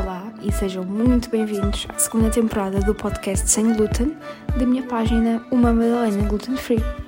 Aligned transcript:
Olá 0.00 0.32
e 0.42 0.52
sejam 0.52 0.84
muito 0.84 1.28
bem-vindos 1.28 1.86
à 1.88 1.98
segunda 1.98 2.30
temporada 2.30 2.78
do 2.80 2.94
podcast 2.94 3.50
Sem 3.50 3.72
Glúten 3.74 4.16
da 4.56 4.64
minha 4.64 4.84
página 4.84 5.44
Uma 5.50 5.72
Madalena 5.72 6.28
Gluten 6.28 6.56
Free. 6.56 7.05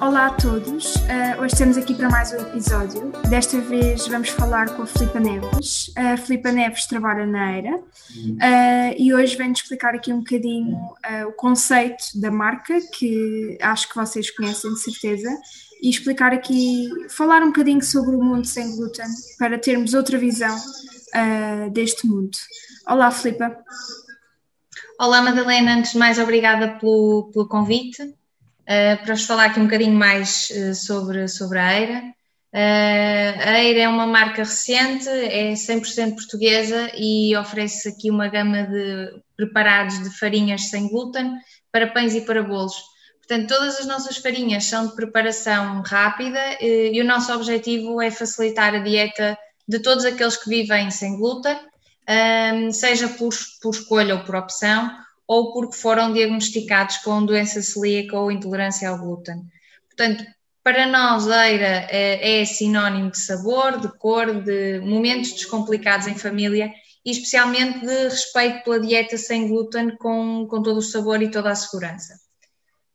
Olá 0.00 0.28
a 0.28 0.30
todos, 0.30 0.94
uh, 0.96 1.42
hoje 1.42 1.52
estamos 1.52 1.76
aqui 1.76 1.94
para 1.94 2.08
mais 2.08 2.32
um 2.32 2.38
episódio. 2.38 3.12
Desta 3.28 3.60
vez 3.60 4.08
vamos 4.08 4.30
falar 4.30 4.74
com 4.74 4.82
a 4.82 4.86
Filipa 4.86 5.20
Neves. 5.20 5.92
A 5.94 6.16
Filipa 6.16 6.50
Neves 6.50 6.86
trabalha 6.86 7.26
na 7.26 7.52
ERA 7.52 7.76
uh, 7.76 8.94
e 8.96 9.12
hoje 9.12 9.36
vem-nos 9.36 9.60
explicar 9.60 9.94
aqui 9.94 10.10
um 10.10 10.20
bocadinho 10.20 10.74
uh, 10.74 11.28
o 11.28 11.32
conceito 11.32 12.18
da 12.18 12.30
marca, 12.30 12.80
que 12.94 13.58
acho 13.60 13.90
que 13.90 13.94
vocês 13.94 14.30
conhecem 14.30 14.72
de 14.72 14.80
certeza, 14.80 15.28
e 15.82 15.90
explicar 15.90 16.32
aqui, 16.32 16.88
falar 17.10 17.42
um 17.42 17.48
bocadinho 17.48 17.82
sobre 17.82 18.16
o 18.16 18.22
mundo 18.22 18.46
sem 18.46 18.74
glúten 18.74 19.06
para 19.38 19.58
termos 19.58 19.92
outra 19.92 20.16
visão 20.16 20.56
deste 21.72 22.06
mundo. 22.06 22.30
Olá, 22.88 23.10
Filipa. 23.10 23.54
Olá, 24.98 25.20
Madalena. 25.20 25.76
Antes 25.76 25.92
de 25.92 25.98
mais, 25.98 26.18
obrigada 26.18 26.78
pelo, 26.78 27.30
pelo 27.32 27.48
convite. 27.48 28.14
Uh, 28.70 29.02
para 29.02 29.16
vos 29.16 29.24
falar 29.24 29.46
aqui 29.46 29.58
um 29.58 29.64
bocadinho 29.64 29.96
mais 29.96 30.48
uh, 30.50 30.72
sobre, 30.76 31.26
sobre 31.26 31.58
a 31.58 31.80
Eira. 31.80 32.04
Uh, 32.54 33.40
a 33.44 33.58
Eira 33.64 33.80
é 33.80 33.88
uma 33.88 34.06
marca 34.06 34.44
recente, 34.44 35.08
é 35.08 35.54
100% 35.54 36.14
portuguesa 36.14 36.88
e 36.94 37.36
oferece 37.36 37.88
aqui 37.88 38.08
uma 38.12 38.28
gama 38.28 38.62
de 38.62 39.12
preparados 39.36 40.00
de 40.04 40.16
farinhas 40.16 40.68
sem 40.68 40.88
glúten 40.88 41.32
para 41.72 41.88
pães 41.88 42.14
e 42.14 42.20
para 42.20 42.44
bolos. 42.44 42.76
Portanto, 43.18 43.48
todas 43.48 43.80
as 43.80 43.86
nossas 43.86 44.18
farinhas 44.18 44.66
são 44.66 44.86
de 44.86 44.94
preparação 44.94 45.82
rápida 45.82 46.40
e 46.60 47.00
o 47.00 47.04
nosso 47.04 47.32
objetivo 47.32 48.00
é 48.00 48.08
facilitar 48.08 48.72
a 48.72 48.78
dieta 48.78 49.36
de 49.66 49.80
todos 49.80 50.04
aqueles 50.04 50.36
que 50.36 50.48
vivem 50.48 50.92
sem 50.92 51.16
glúten, 51.16 51.56
seja 52.72 53.08
por, 53.08 53.32
por 53.62 53.70
escolha 53.70 54.16
ou 54.16 54.24
por 54.24 54.34
opção, 54.34 54.90
ou 55.30 55.52
porque 55.52 55.76
foram 55.76 56.12
diagnosticados 56.12 56.96
com 56.96 57.24
doença 57.24 57.62
celíaca 57.62 58.18
ou 58.18 58.32
intolerância 58.32 58.88
ao 58.88 58.98
glúten. 58.98 59.44
Portanto, 59.86 60.24
para 60.64 60.88
nós, 60.88 61.28
eira 61.28 61.86
é, 61.88 62.40
é 62.40 62.44
sinónimo 62.44 63.12
de 63.12 63.18
sabor, 63.20 63.78
de 63.78 63.96
cor, 63.96 64.42
de 64.42 64.80
momentos 64.80 65.30
descomplicados 65.30 66.08
em 66.08 66.16
família 66.16 66.72
e 67.04 67.12
especialmente 67.12 67.78
de 67.78 68.08
respeito 68.08 68.64
pela 68.64 68.80
dieta 68.80 69.16
sem 69.16 69.46
glúten 69.46 69.96
com, 69.98 70.48
com 70.50 70.62
todo 70.62 70.78
o 70.78 70.82
sabor 70.82 71.22
e 71.22 71.30
toda 71.30 71.52
a 71.52 71.54
segurança. 71.54 72.14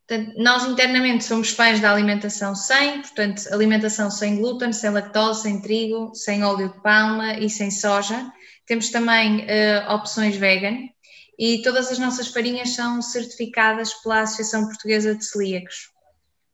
Portanto, 0.06 0.34
nós 0.36 0.66
internamente 0.66 1.24
somos 1.24 1.52
fãs 1.52 1.80
da 1.80 1.90
alimentação 1.90 2.54
sem, 2.54 3.02
portanto, 3.02 3.44
alimentação 3.50 4.12
sem 4.12 4.36
glúten, 4.36 4.74
sem 4.74 4.90
lactose, 4.90 5.44
sem 5.44 5.62
trigo, 5.62 6.12
sem 6.14 6.44
óleo 6.44 6.68
de 6.68 6.82
palma 6.82 7.36
e 7.36 7.50
sem 7.50 7.72
soja. 7.72 8.30
Temos 8.66 8.90
também 8.90 9.46
uh, 9.46 9.94
opções 9.94 10.36
vegan, 10.36 10.90
e 11.38 11.62
todas 11.62 11.92
as 11.92 12.00
nossas 12.00 12.28
farinhas 12.28 12.70
são 12.70 13.02
certificadas 13.02 13.94
pela 13.96 14.22
Associação 14.22 14.66
Portuguesa 14.66 15.16
de 15.16 15.26
Celíacos. 15.26 15.90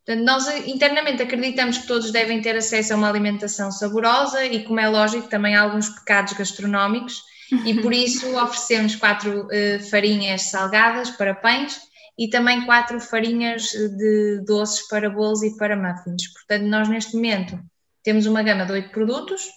Portanto, 0.05 0.25
nós 0.25 0.47
internamente 0.67 1.21
acreditamos 1.21 1.77
que 1.77 1.87
todos 1.87 2.11
devem 2.11 2.41
ter 2.41 2.55
acesso 2.55 2.93
a 2.93 2.97
uma 2.97 3.09
alimentação 3.09 3.71
saborosa 3.71 4.43
e, 4.45 4.63
como 4.63 4.79
é 4.79 4.89
lógico, 4.89 5.27
também 5.27 5.55
há 5.55 5.61
alguns 5.61 5.89
pecados 5.89 6.33
gastronómicos 6.33 7.21
e 7.65 7.75
por 7.81 7.93
isso 7.93 8.33
oferecemos 8.41 8.95
quatro 8.95 9.45
uh, 9.45 9.89
farinhas 9.89 10.43
salgadas 10.43 11.11
para 11.11 11.35
pães 11.35 11.79
e 12.17 12.29
também 12.29 12.65
quatro 12.65 12.99
farinhas 12.99 13.63
de 13.71 14.43
doces 14.45 14.87
para 14.87 15.09
bolos 15.09 15.43
e 15.43 15.55
para 15.55 15.75
muffins. 15.75 16.27
Portanto, 16.33 16.63
nós 16.67 16.89
neste 16.89 17.15
momento 17.15 17.59
temos 18.03 18.25
uma 18.25 18.41
gama 18.41 18.65
de 18.65 18.71
oito 18.71 18.89
produtos, 18.89 19.47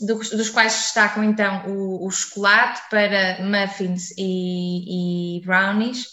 dos, 0.00 0.30
dos 0.30 0.50
quais 0.50 0.72
destacam 0.74 1.24
então 1.24 1.66
o, 1.68 2.06
o 2.06 2.10
chocolate 2.10 2.82
para 2.90 3.38
muffins 3.42 4.12
e, 4.16 5.38
e 5.38 5.40
brownies, 5.44 6.06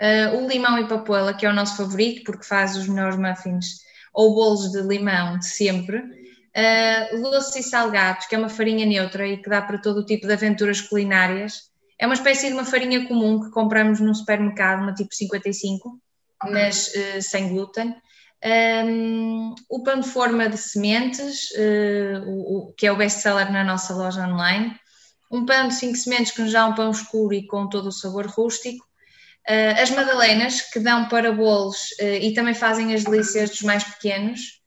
uh, 0.00 0.36
o 0.36 0.48
limão 0.48 0.78
e 0.78 0.88
papoula, 0.88 1.34
que 1.34 1.46
é 1.46 1.50
o 1.50 1.54
nosso 1.54 1.76
favorito 1.76 2.24
porque 2.24 2.44
faz 2.44 2.76
os 2.76 2.88
melhores 2.88 3.16
muffins 3.16 3.82
ou 4.12 4.34
bolos 4.34 4.70
de 4.70 4.82
limão 4.82 5.38
de 5.38 5.46
sempre, 5.46 5.98
uh, 5.98 7.56
e 7.56 7.62
salgados, 7.62 8.26
que 8.26 8.34
é 8.34 8.38
uma 8.38 8.48
farinha 8.48 8.84
neutra 8.84 9.26
e 9.26 9.38
que 9.38 9.48
dá 9.48 9.62
para 9.62 9.78
todo 9.78 10.00
o 10.00 10.06
tipo 10.06 10.26
de 10.26 10.32
aventuras 10.32 10.80
culinárias. 10.80 11.70
É 11.98 12.06
uma 12.06 12.14
espécie 12.14 12.48
de 12.48 12.54
uma 12.54 12.64
farinha 12.64 13.06
comum 13.06 13.40
que 13.40 13.50
compramos 13.50 14.00
no 14.00 14.14
supermercado, 14.14 14.82
uma 14.82 14.92
tipo 14.92 15.14
55, 15.14 16.00
mas 16.44 16.88
uh, 16.88 17.22
sem 17.22 17.48
glúten. 17.48 17.94
Um, 18.44 19.54
o 19.68 19.82
pão 19.84 20.00
de 20.00 20.08
forma 20.08 20.48
de 20.48 20.58
sementes, 20.58 21.50
uh, 21.52 22.28
o, 22.28 22.58
o, 22.70 22.72
que 22.72 22.86
é 22.86 22.92
o 22.92 22.96
best-seller 22.96 23.52
na 23.52 23.62
nossa 23.62 23.94
loja 23.94 24.26
online. 24.26 24.74
Um 25.30 25.46
pão 25.46 25.68
de 25.68 25.74
cinco 25.74 25.96
sementes 25.96 26.32
que 26.32 26.42
nos 26.42 26.52
dá 26.52 26.66
um 26.66 26.74
pão 26.74 26.90
escuro 26.90 27.32
e 27.32 27.46
com 27.46 27.68
todo 27.68 27.86
o 27.86 27.92
sabor 27.92 28.26
rústico. 28.26 28.84
Uh, 29.48 29.80
as 29.80 29.90
madalenas, 29.90 30.60
que 30.60 30.80
dão 30.80 31.08
para 31.08 31.32
bolos 31.32 31.92
uh, 32.00 32.16
e 32.20 32.34
também 32.34 32.54
fazem 32.54 32.92
as 32.92 33.04
delícias 33.04 33.50
dos 33.50 33.62
mais 33.62 33.84
pequenos. 33.84 34.60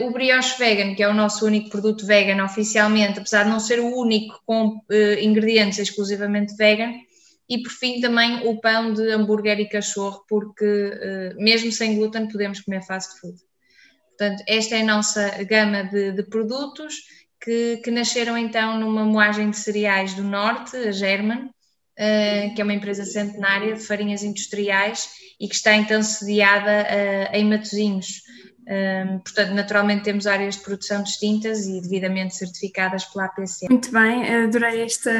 o 0.00 0.10
brioche 0.10 0.58
vegan, 0.58 0.94
que 0.94 1.02
é 1.02 1.08
o 1.08 1.14
nosso 1.14 1.46
único 1.46 1.70
produto 1.70 2.06
vegan 2.06 2.42
oficialmente, 2.44 3.18
apesar 3.18 3.44
de 3.44 3.50
não 3.50 3.60
ser 3.60 3.80
o 3.80 3.94
único 3.94 4.40
com 4.46 4.80
ingredientes 5.22 5.78
exclusivamente 5.78 6.54
vegan 6.56 6.92
e 7.48 7.62
por 7.62 7.70
fim 7.70 8.00
também 8.00 8.46
o 8.46 8.60
pão 8.60 8.92
de 8.92 9.08
hambúrguer 9.10 9.60
e 9.60 9.68
cachorro, 9.68 10.24
porque 10.28 10.64
uh, 10.64 11.42
mesmo 11.42 11.70
sem 11.70 11.96
glúten 11.96 12.28
podemos 12.28 12.60
comer 12.60 12.82
fast 12.82 13.20
food. 13.20 13.36
Portanto, 14.08 14.42
esta 14.46 14.76
é 14.76 14.80
a 14.80 14.84
nossa 14.84 15.44
gama 15.44 15.84
de, 15.84 16.12
de 16.12 16.22
produtos 16.24 16.94
que, 17.40 17.76
que, 17.84 17.90
nasceram 17.90 18.36
então 18.36 18.80
numa 18.80 19.04
moagem 19.04 19.50
de 19.50 19.58
cereais 19.58 20.14
do 20.14 20.24
Norte, 20.24 20.76
a 20.76 20.90
German, 20.90 21.44
uh, 21.44 22.54
que 22.54 22.60
é 22.60 22.64
uma 22.64 22.74
empresa 22.74 23.04
centenária 23.04 23.74
de 23.74 23.82
farinhas 23.82 24.24
industriais 24.24 25.08
e 25.38 25.46
que 25.46 25.54
está 25.54 25.74
então 25.76 26.02
sediada 26.02 26.82
uh, 26.82 27.36
em 27.36 27.44
Matosinhos, 27.44 28.22
um, 28.68 29.18
portanto, 29.20 29.54
naturalmente 29.54 30.02
temos 30.02 30.26
áreas 30.26 30.56
de 30.56 30.62
produção 30.62 31.02
distintas 31.02 31.66
e 31.66 31.80
devidamente 31.80 32.34
certificadas 32.34 33.04
pela 33.04 33.26
APC. 33.26 33.66
Muito 33.70 33.92
bem, 33.92 34.44
adorei 34.44 34.82
esta, 34.82 35.10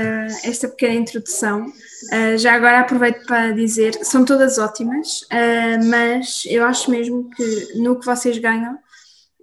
esta 0.42 0.68
pequena 0.68 0.94
introdução. 0.94 1.66
Uh, 1.66 2.36
já 2.36 2.54
agora 2.54 2.80
aproveito 2.80 3.24
para 3.24 3.52
dizer, 3.52 4.04
são 4.04 4.24
todas 4.24 4.58
ótimas, 4.58 5.22
uh, 5.22 5.84
mas 5.84 6.42
eu 6.46 6.64
acho 6.64 6.90
mesmo 6.90 7.30
que 7.30 7.78
no 7.78 7.98
que 8.00 8.04
vocês 8.04 8.36
ganham, 8.38 8.78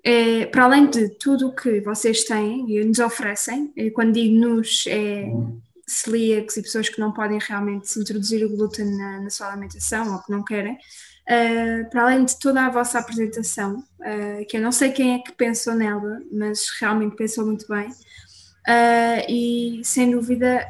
é, 0.06 0.48
para 0.48 0.66
além 0.66 0.90
de 0.90 1.08
tudo 1.18 1.48
o 1.48 1.56
que 1.56 1.80
vocês 1.80 2.26
têm 2.26 2.70
e 2.70 2.84
nos 2.84 3.00
oferecem, 3.00 3.72
e 3.74 3.90
quando 3.90 4.12
digo 4.12 4.36
nos, 4.36 4.84
é 4.86 5.32
celíacos 5.88 6.58
e 6.58 6.62
pessoas 6.62 6.90
que 6.90 7.00
não 7.00 7.12
podem 7.14 7.40
realmente 7.40 7.90
se 7.90 8.00
introduzir 8.00 8.46
o 8.46 8.50
glúten 8.50 8.86
na, 8.98 9.22
na 9.22 9.30
sua 9.30 9.52
alimentação 9.52 10.14
ou 10.14 10.22
que 10.22 10.32
não 10.32 10.44
querem, 10.44 10.78
Uh, 11.24 11.90
para 11.90 12.04
além 12.04 12.26
de 12.26 12.38
toda 12.38 12.66
a 12.66 12.70
vossa 12.70 13.00
apresentação, 13.00 13.78
uh, 13.78 14.46
que 14.50 14.58
eu 14.58 14.62
não 14.62 14.74
sei 14.74 14.92
quem 14.92 15.16
é 15.16 15.20
que 15.20 15.32
pensou 15.32 15.74
nela, 15.74 16.22
mas 16.30 16.66
realmente 16.82 17.16
pensou 17.16 17.46
muito 17.46 17.66
bem, 17.66 17.88
uh, 17.88 19.32
e 19.32 19.82
sem 19.86 20.12
dúvida 20.12 20.68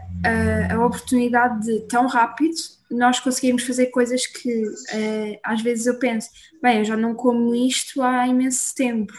a 0.69 0.85
oportunidade 0.85 1.65
de 1.65 1.79
tão 1.87 2.07
rápido 2.07 2.55
nós 2.89 3.19
conseguirmos 3.19 3.63
fazer 3.63 3.87
coisas 3.87 4.27
que 4.27 4.63
às 5.43 5.61
vezes 5.61 5.87
eu 5.87 5.97
penso, 5.97 6.29
bem, 6.61 6.77
eu 6.79 6.85
já 6.85 6.95
não 6.95 7.13
como 7.15 7.53
isto 7.55 8.01
há 8.01 8.25
imenso 8.25 8.73
tempo. 8.75 9.11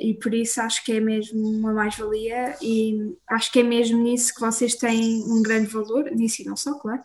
e 0.00 0.12
por 0.14 0.34
isso 0.34 0.60
acho 0.60 0.84
que 0.84 0.92
é 0.92 1.00
mesmo 1.00 1.40
uma 1.48 1.72
mais-valia 1.72 2.54
e 2.60 3.16
acho 3.30 3.50
que 3.50 3.60
é 3.60 3.62
mesmo 3.62 4.02
nisso 4.02 4.34
que 4.34 4.40
vocês 4.40 4.74
têm 4.74 5.22
um 5.22 5.42
grande 5.42 5.68
valor, 5.68 6.10
nisso 6.10 6.42
e 6.42 6.44
não 6.44 6.56
só, 6.56 6.74
claro, 6.74 7.00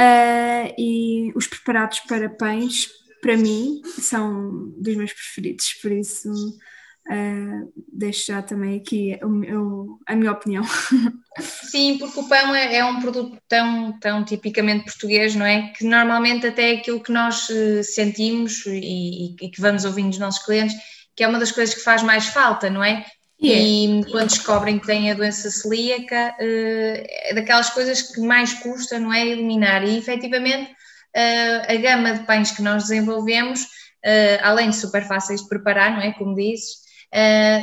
Uh, 0.00 0.72
e 0.78 1.32
os 1.34 1.46
preparados 1.46 2.00
para 2.00 2.30
pães, 2.30 2.88
para 3.20 3.36
mim, 3.36 3.82
são 3.84 4.70
dos 4.78 4.96
meus 4.96 5.12
preferidos, 5.12 5.74
por 5.74 5.92
isso 5.92 6.30
uh, 6.30 7.72
deixo 7.92 8.28
já 8.28 8.40
também 8.40 8.78
aqui 8.78 9.18
o 9.22 9.28
meu, 9.28 9.98
a 10.06 10.16
minha 10.16 10.32
opinião. 10.32 10.64
Sim, 11.38 11.98
porque 11.98 12.18
o 12.18 12.26
pão 12.26 12.54
é, 12.54 12.76
é, 12.76 12.84
um 12.84 12.98
produto 12.98 13.38
tão, 13.46 13.98
tão 14.00 14.24
tipicamente 14.24 14.84
português, 14.84 15.34
não 15.34 15.44
é? 15.44 15.68
Que 15.76 15.84
normalmente 15.84 16.46
até 16.46 16.70
é 16.70 16.78
aquilo 16.78 17.02
que 17.02 17.12
nós 17.12 17.50
eh, 17.50 17.82
sentimos 17.82 18.64
e, 18.66 19.36
e 19.38 19.50
que 19.50 19.60
vamos 19.60 19.84
ouvindo 19.84 20.08
dos 20.10 20.18
nossos 20.18 20.42
clientes, 20.42 20.76
que 21.14 21.22
é 21.22 21.28
uma 21.28 21.38
das 21.38 21.52
coisas 21.52 21.74
que 21.74 21.82
faz 21.82 22.02
mais 22.02 22.26
falta, 22.26 22.70
não 22.70 22.82
é? 22.82 23.04
Yeah. 23.42 23.64
E 23.64 24.10
quando 24.10 24.28
descobrem 24.28 24.78
que 24.78 24.86
têm 24.86 25.10
a 25.10 25.14
doença 25.14 25.50
celíaca, 25.50 26.36
uh, 26.38 27.06
é 27.08 27.34
daquelas 27.34 27.70
coisas 27.70 28.02
que 28.02 28.20
mais 28.20 28.52
custa, 28.54 28.98
não 28.98 29.12
é? 29.12 29.26
Eliminar. 29.26 29.82
E 29.82 29.96
efetivamente 29.96 30.70
uh, 30.70 31.72
a 31.72 31.74
gama 31.76 32.12
de 32.14 32.26
pães 32.26 32.50
que 32.50 32.62
nós 32.62 32.84
desenvolvemos, 32.84 33.62
uh, 33.62 34.42
além 34.42 34.70
de 34.70 34.76
super 34.76 35.06
fáceis 35.06 35.40
de 35.42 35.48
preparar, 35.48 35.92
não 35.92 36.02
é? 36.02 36.12
Como 36.12 36.34
dizes, 36.34 36.80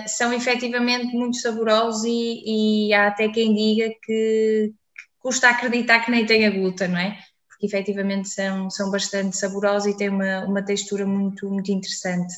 são 0.08 0.34
efetivamente 0.34 1.16
muito 1.16 1.38
saborosos 1.38 2.04
e, 2.04 2.90
e, 2.90 2.94
há 2.94 3.08
até 3.08 3.30
quem 3.30 3.56
diga 3.56 3.94
que, 4.04 4.74
custa 5.20 5.50
acreditar 5.50 6.02
que 6.02 6.12
nem 6.12 6.26
tenha 6.26 6.50
glúten, 6.50 6.90
não 6.90 7.00
é? 7.00 7.18
porque 7.58 7.66
efetivamente 7.66 8.30
são, 8.30 8.70
são 8.70 8.92
bastante 8.92 9.36
saborosos 9.36 9.92
e 9.92 9.98
têm 9.98 10.10
uma, 10.10 10.46
uma 10.46 10.62
textura 10.62 11.08
muito, 11.08 11.50
muito 11.50 11.72
interessante. 11.72 12.34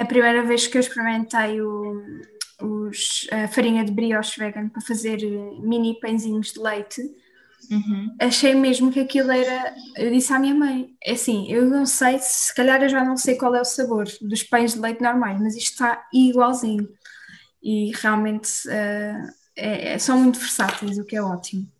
É 0.00 0.02
a 0.02 0.06
primeira 0.06 0.42
vez 0.42 0.66
que 0.66 0.78
eu 0.78 0.80
experimentei 0.80 1.60
o, 1.60 2.02
os, 2.62 3.28
a 3.30 3.46
farinha 3.48 3.84
de 3.84 3.92
brioche 3.92 4.40
vegan 4.40 4.70
para 4.70 4.80
fazer 4.80 5.18
mini 5.60 6.00
pãezinhos 6.00 6.54
de 6.54 6.58
leite. 6.58 7.02
Uhum. 7.70 8.16
Achei 8.18 8.54
mesmo 8.54 8.90
que 8.90 9.00
aquilo 9.00 9.30
era. 9.30 9.74
Eu 9.94 10.10
disse 10.10 10.32
à 10.32 10.38
minha 10.38 10.54
mãe: 10.54 10.96
é 11.04 11.12
assim, 11.12 11.52
eu 11.52 11.66
não 11.66 11.84
sei, 11.84 12.18
se 12.18 12.54
calhar 12.54 12.82
eu 12.82 12.88
já 12.88 13.04
não 13.04 13.14
sei 13.14 13.36
qual 13.36 13.54
é 13.54 13.60
o 13.60 13.64
sabor 13.64 14.06
dos 14.22 14.42
pães 14.42 14.72
de 14.72 14.80
leite 14.80 15.02
normais, 15.02 15.38
mas 15.38 15.54
isto 15.54 15.72
está 15.72 16.02
igualzinho. 16.14 16.88
E 17.62 17.92
realmente 17.96 18.48
uh, 18.68 19.30
é, 19.54 19.98
são 19.98 20.18
muito 20.18 20.38
versáteis, 20.38 20.96
o 20.96 21.04
que 21.04 21.14
é 21.14 21.22
ótimo. 21.22 21.70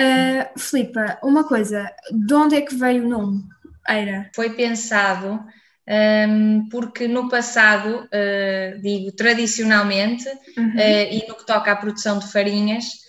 Uh, 0.00 0.58
Filipa, 0.58 1.18
uma 1.22 1.44
coisa, 1.44 1.94
de 2.10 2.32
onde 2.32 2.56
é 2.56 2.62
que 2.62 2.74
veio 2.74 3.04
o 3.04 3.08
nome 3.08 3.44
Eira? 3.86 4.30
Foi 4.34 4.48
pensado 4.54 5.44
porque 6.70 7.06
no 7.06 7.28
passado, 7.28 8.06
uh, 8.06 8.80
digo 8.80 9.12
tradicionalmente, 9.12 10.26
uhum. 10.56 10.70
uh, 10.70 11.12
e 11.12 11.24
no 11.28 11.34
que 11.34 11.46
toca 11.46 11.72
à 11.72 11.76
produção 11.76 12.18
de 12.18 12.30
farinhas, 12.30 13.04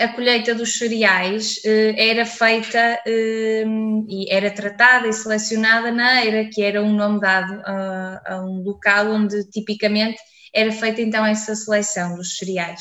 a 0.00 0.08
colheita 0.08 0.54
dos 0.54 0.78
cereais 0.78 1.56
uh, 1.66 1.94
era 1.98 2.24
feita 2.24 2.98
e 3.06 4.26
era 4.30 4.50
tratada 4.50 5.06
e 5.06 5.12
selecionada 5.12 5.92
na 5.92 6.24
Eira, 6.24 6.48
que 6.50 6.62
era 6.62 6.82
um 6.82 6.94
nome 6.94 7.20
dado 7.20 7.60
a, 7.64 8.22
a 8.24 8.40
um 8.40 8.62
local 8.62 9.10
onde 9.10 9.44
tipicamente 9.50 10.18
era 10.54 10.72
feita 10.72 11.02
então 11.02 11.26
essa 11.26 11.54
seleção 11.54 12.16
dos 12.16 12.36
cereais. 12.38 12.80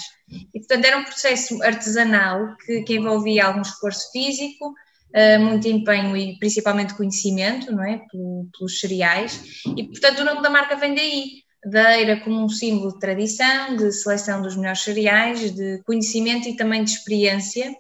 E, 0.54 0.60
portanto, 0.60 0.86
era 0.86 0.98
um 0.98 1.04
processo 1.04 1.62
artesanal 1.64 2.56
que, 2.66 2.84
que 2.84 2.96
envolvia 2.96 3.46
algum 3.46 3.62
esforço 3.62 4.12
físico, 4.12 4.74
muito 5.40 5.68
empenho 5.68 6.18
e 6.18 6.38
principalmente 6.40 6.96
conhecimento, 6.96 7.72
não 7.72 7.84
é? 7.84 8.02
pelos 8.58 8.80
cereais. 8.80 9.62
E, 9.78 9.84
portanto, 9.84 10.20
o 10.20 10.26
nome 10.26 10.42
da 10.42 10.50
marca 10.50 10.76
vem 10.76 10.96
daí. 10.96 11.44
Da 11.66 11.98
Eira 11.98 12.20
como 12.20 12.44
um 12.44 12.50
símbolo 12.50 12.92
de 12.92 13.00
tradição, 13.00 13.78
de 13.78 13.90
seleção 13.92 14.42
dos 14.42 14.56
melhores 14.58 14.82
cereais, 14.82 15.52
de 15.52 15.82
conhecimento 15.86 16.50
e 16.50 16.58
também 16.58 16.84
de 16.84 16.92
experiência. 16.92 17.72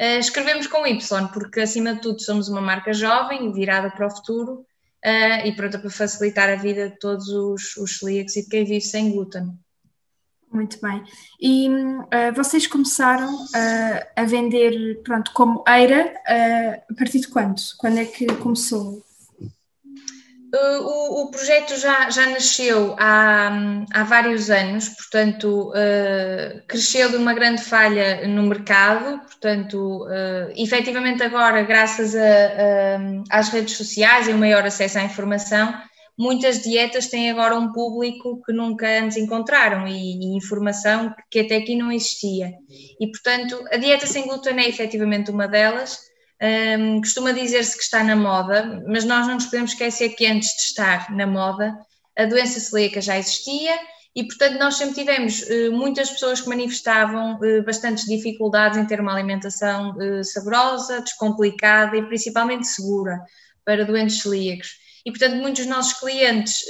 Uh, 0.00 0.18
escrevemos 0.18 0.66
com 0.66 0.84
Y, 0.84 1.28
porque 1.28 1.60
acima 1.60 1.94
de 1.94 2.00
tudo 2.00 2.20
somos 2.20 2.48
uma 2.48 2.60
marca 2.60 2.92
jovem, 2.92 3.52
virada 3.52 3.90
para 3.90 4.08
o 4.08 4.10
futuro, 4.10 4.66
uh, 5.04 5.46
e 5.46 5.52
pronta 5.54 5.78
para 5.78 5.90
facilitar 5.90 6.48
a 6.48 6.56
vida 6.56 6.90
de 6.90 6.98
todos 6.98 7.28
os, 7.28 7.76
os 7.76 7.98
celíacos 7.98 8.34
e 8.36 8.42
de 8.42 8.48
quem 8.48 8.64
vive 8.64 8.80
sem 8.80 9.12
glúten. 9.12 9.52
Muito 10.52 10.78
bem. 10.82 11.02
E 11.40 11.68
uh, 11.68 12.34
vocês 12.34 12.66
começaram 12.66 13.34
uh, 13.34 14.06
a 14.14 14.24
vender, 14.24 15.00
pronto, 15.02 15.32
como 15.32 15.64
eira, 15.66 16.14
a 16.90 16.94
partir 16.94 17.20
de 17.20 17.28
quando? 17.28 17.60
Quando 17.78 17.98
é 17.98 18.04
que 18.04 18.26
começou? 18.34 19.02
Uh, 20.54 20.82
o, 20.82 21.22
o, 21.22 21.30
projeto 21.30 21.78
já, 21.78 22.10
já 22.10 22.28
nasceu 22.28 22.94
há, 22.98 23.50
há 23.90 24.02
vários 24.04 24.50
anos, 24.50 24.90
portanto, 24.90 25.70
uh, 25.70 26.62
cresceu 26.68 27.08
de 27.08 27.16
uma 27.16 27.32
grande 27.32 27.62
falha 27.62 28.28
no 28.28 28.42
mercado, 28.42 29.18
portanto, 29.20 30.04
uh, 30.04 30.52
efetivamente 30.54 31.22
agora, 31.22 31.62
graças 31.62 32.14
a, 32.14 32.20
a, 32.20 33.38
às 33.38 33.48
redes 33.48 33.78
sociais 33.78 34.28
e 34.28 34.32
o 34.32 34.36
maior 34.36 34.62
acesso 34.62 34.98
à 34.98 35.02
informação, 35.02 35.72
muitas 36.18 36.62
dietas 36.62 37.08
têm 37.08 37.30
agora 37.30 37.56
um 37.56 37.72
público 37.72 38.40
que 38.44 38.52
nunca 38.52 38.86
antes 38.86 39.16
encontraram 39.16 39.86
e, 39.86 39.92
e 39.92 40.36
informação 40.36 41.10
que, 41.10 41.22
que 41.30 41.40
até 41.40 41.56
aqui 41.56 41.74
não 41.74 41.90
existia. 41.90 42.52
E, 43.00 43.06
portanto, 43.10 43.64
a 43.72 43.76
dieta 43.76 44.06
sem 44.06 44.26
glúten 44.26 44.58
é 44.58 44.68
efetivamente 44.68 45.30
uma 45.30 45.48
delas, 45.48 45.98
um, 46.78 47.00
costuma 47.00 47.32
dizer-se 47.32 47.76
que 47.76 47.84
está 47.84 48.02
na 48.02 48.16
moda, 48.16 48.82
mas 48.86 49.04
nós 49.04 49.26
não 49.26 49.34
nos 49.34 49.46
podemos 49.46 49.72
esquecer 49.72 50.10
que 50.10 50.26
antes 50.26 50.56
de 50.56 50.62
estar 50.62 51.10
na 51.14 51.26
moda, 51.26 51.78
a 52.18 52.24
doença 52.24 52.60
celíaca 52.60 53.00
já 53.00 53.18
existia 53.18 53.78
e, 54.14 54.24
portanto, 54.24 54.58
nós 54.58 54.76
sempre 54.76 54.94
tivemos 54.94 55.42
uh, 55.42 55.72
muitas 55.72 56.10
pessoas 56.10 56.40
que 56.40 56.48
manifestavam 56.48 57.36
uh, 57.36 57.64
bastantes 57.64 58.04
dificuldades 58.04 58.76
em 58.76 58.84
ter 58.84 59.00
uma 59.00 59.14
alimentação 59.14 59.96
uh, 59.96 60.22
saborosa, 60.22 61.00
descomplicada 61.00 61.96
e 61.96 62.02
principalmente 62.02 62.66
segura 62.66 63.18
para 63.64 63.86
doentes 63.86 64.20
celíacos. 64.20 64.81
E, 65.04 65.10
portanto, 65.10 65.36
muitos 65.36 65.66
dos 65.66 65.74
nossos 65.74 65.94
clientes 65.94 66.64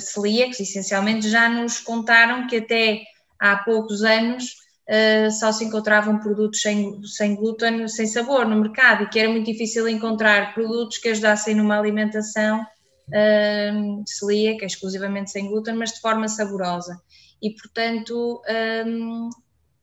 celíacos, 0.00 0.60
essencialmente, 0.60 1.28
já 1.28 1.48
nos 1.48 1.78
contaram 1.78 2.46
que 2.46 2.56
até 2.56 3.02
há 3.38 3.56
poucos 3.56 4.02
anos 4.02 4.56
uh, 4.88 5.30
só 5.30 5.52
se 5.52 5.64
encontravam 5.64 6.18
produtos 6.18 6.60
sem, 6.60 7.02
sem 7.04 7.34
glúten, 7.34 7.88
sem 7.88 8.06
sabor 8.06 8.46
no 8.46 8.56
mercado 8.56 9.04
e 9.04 9.08
que 9.08 9.18
era 9.18 9.28
muito 9.28 9.46
difícil 9.46 9.88
encontrar 9.88 10.54
produtos 10.54 10.98
que 10.98 11.08
ajudassem 11.08 11.54
numa 11.54 11.78
alimentação 11.78 12.62
uh, 12.62 14.04
celíaca, 14.06 14.64
exclusivamente 14.64 15.30
sem 15.30 15.48
glúten, 15.48 15.74
mas 15.74 15.92
de 15.92 16.00
forma 16.00 16.28
saborosa. 16.28 17.00
E, 17.42 17.50
portanto, 17.50 18.42
um, 18.86 19.28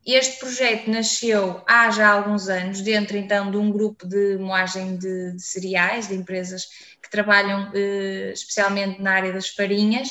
este 0.05 0.39
projeto 0.39 0.89
nasceu 0.89 1.61
há 1.67 1.89
já 1.89 2.09
alguns 2.09 2.49
anos, 2.49 2.81
dentro 2.81 3.15
então 3.15 3.49
de 3.49 3.57
um 3.57 3.71
grupo 3.71 4.05
de 4.05 4.37
moagem 4.37 4.97
de, 4.97 5.33
de 5.33 5.41
cereais, 5.41 6.09
de 6.09 6.15
empresas 6.15 6.65
que 7.01 7.09
trabalham 7.09 7.69
uh, 7.69 8.31
especialmente 8.33 9.01
na 9.01 9.13
área 9.13 9.31
das 9.31 9.49
farinhas, 9.49 10.09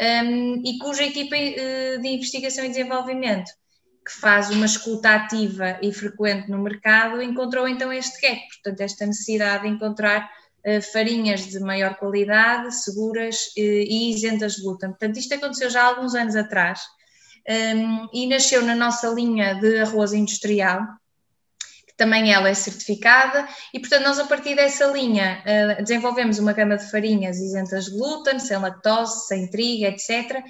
um, 0.00 0.62
e 0.64 0.78
cuja 0.78 1.04
equipa 1.04 1.36
uh, 1.36 2.02
de 2.02 2.08
investigação 2.08 2.64
e 2.64 2.68
desenvolvimento 2.68 3.50
que 4.04 4.12
faz 4.20 4.48
uma 4.48 4.64
escuta 4.64 5.14
ativa 5.14 5.78
e 5.82 5.92
frequente 5.92 6.50
no 6.50 6.58
mercado, 6.58 7.20
encontrou 7.20 7.68
então 7.68 7.92
este 7.92 8.20
gap, 8.20 8.40
portanto, 8.54 8.80
esta 8.80 9.04
necessidade 9.04 9.64
de 9.64 9.68
encontrar 9.68 10.30
uh, 10.66 10.80
farinhas 10.92 11.46
de 11.46 11.60
maior 11.60 11.94
qualidade, 11.96 12.74
seguras 12.74 13.36
uh, 13.56 13.60
e 13.60 14.14
isentas 14.14 14.54
de 14.54 14.62
glúten. 14.62 14.90
Portanto, 14.90 15.18
isto 15.18 15.34
aconteceu 15.34 15.68
já 15.70 15.82
há 15.82 15.86
alguns 15.86 16.14
anos 16.14 16.34
atrás 16.34 16.80
um, 17.48 18.08
e 18.12 18.26
nasceu 18.26 18.62
na 18.62 18.74
nossa 18.74 19.08
linha 19.08 19.54
de 19.54 19.80
arroz 19.80 20.12
industrial, 20.12 20.82
que 21.86 21.96
também 21.96 22.32
ela 22.32 22.48
é 22.48 22.54
certificada, 22.54 23.48
e 23.72 23.80
portanto, 23.80 24.04
nós 24.04 24.18
a 24.18 24.24
partir 24.24 24.54
dessa 24.54 24.86
linha 24.86 25.42
uh, 25.42 25.82
desenvolvemos 25.82 26.38
uma 26.38 26.52
gama 26.52 26.76
de 26.76 26.90
farinhas 26.90 27.38
isentas 27.38 27.86
de 27.86 27.92
glúten, 27.92 28.38
sem 28.38 28.58
lactose, 28.58 29.26
sem 29.26 29.50
trigo, 29.50 29.84
etc 29.86 30.44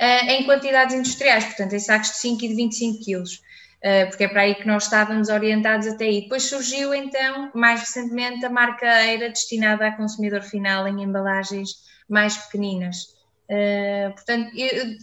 uh, 0.00 0.30
em 0.30 0.44
quantidades 0.44 0.94
industriais, 0.94 1.44
portanto, 1.44 1.74
em 1.74 1.78
sacos 1.78 2.10
de 2.10 2.16
5 2.16 2.44
e 2.44 2.48
de 2.48 2.54
25 2.54 3.04
quilos, 3.04 3.34
uh, 3.34 4.08
porque 4.08 4.24
é 4.24 4.28
para 4.28 4.42
aí 4.42 4.54
que 4.54 4.66
nós 4.66 4.84
estávamos 4.84 5.28
orientados 5.28 5.86
até 5.86 6.06
aí. 6.06 6.22
Depois 6.22 6.44
surgiu, 6.44 6.94
então, 6.94 7.50
mais 7.54 7.80
recentemente, 7.80 8.44
a 8.44 8.50
marca 8.50 9.06
Eira, 9.06 9.28
destinada 9.28 9.86
a 9.86 9.96
consumidor 9.96 10.42
final 10.42 10.86
em 10.88 11.02
embalagens 11.02 11.70
mais 12.08 12.36
pequeninas. 12.36 13.21
Uh, 13.50 14.12
portanto, 14.14 14.50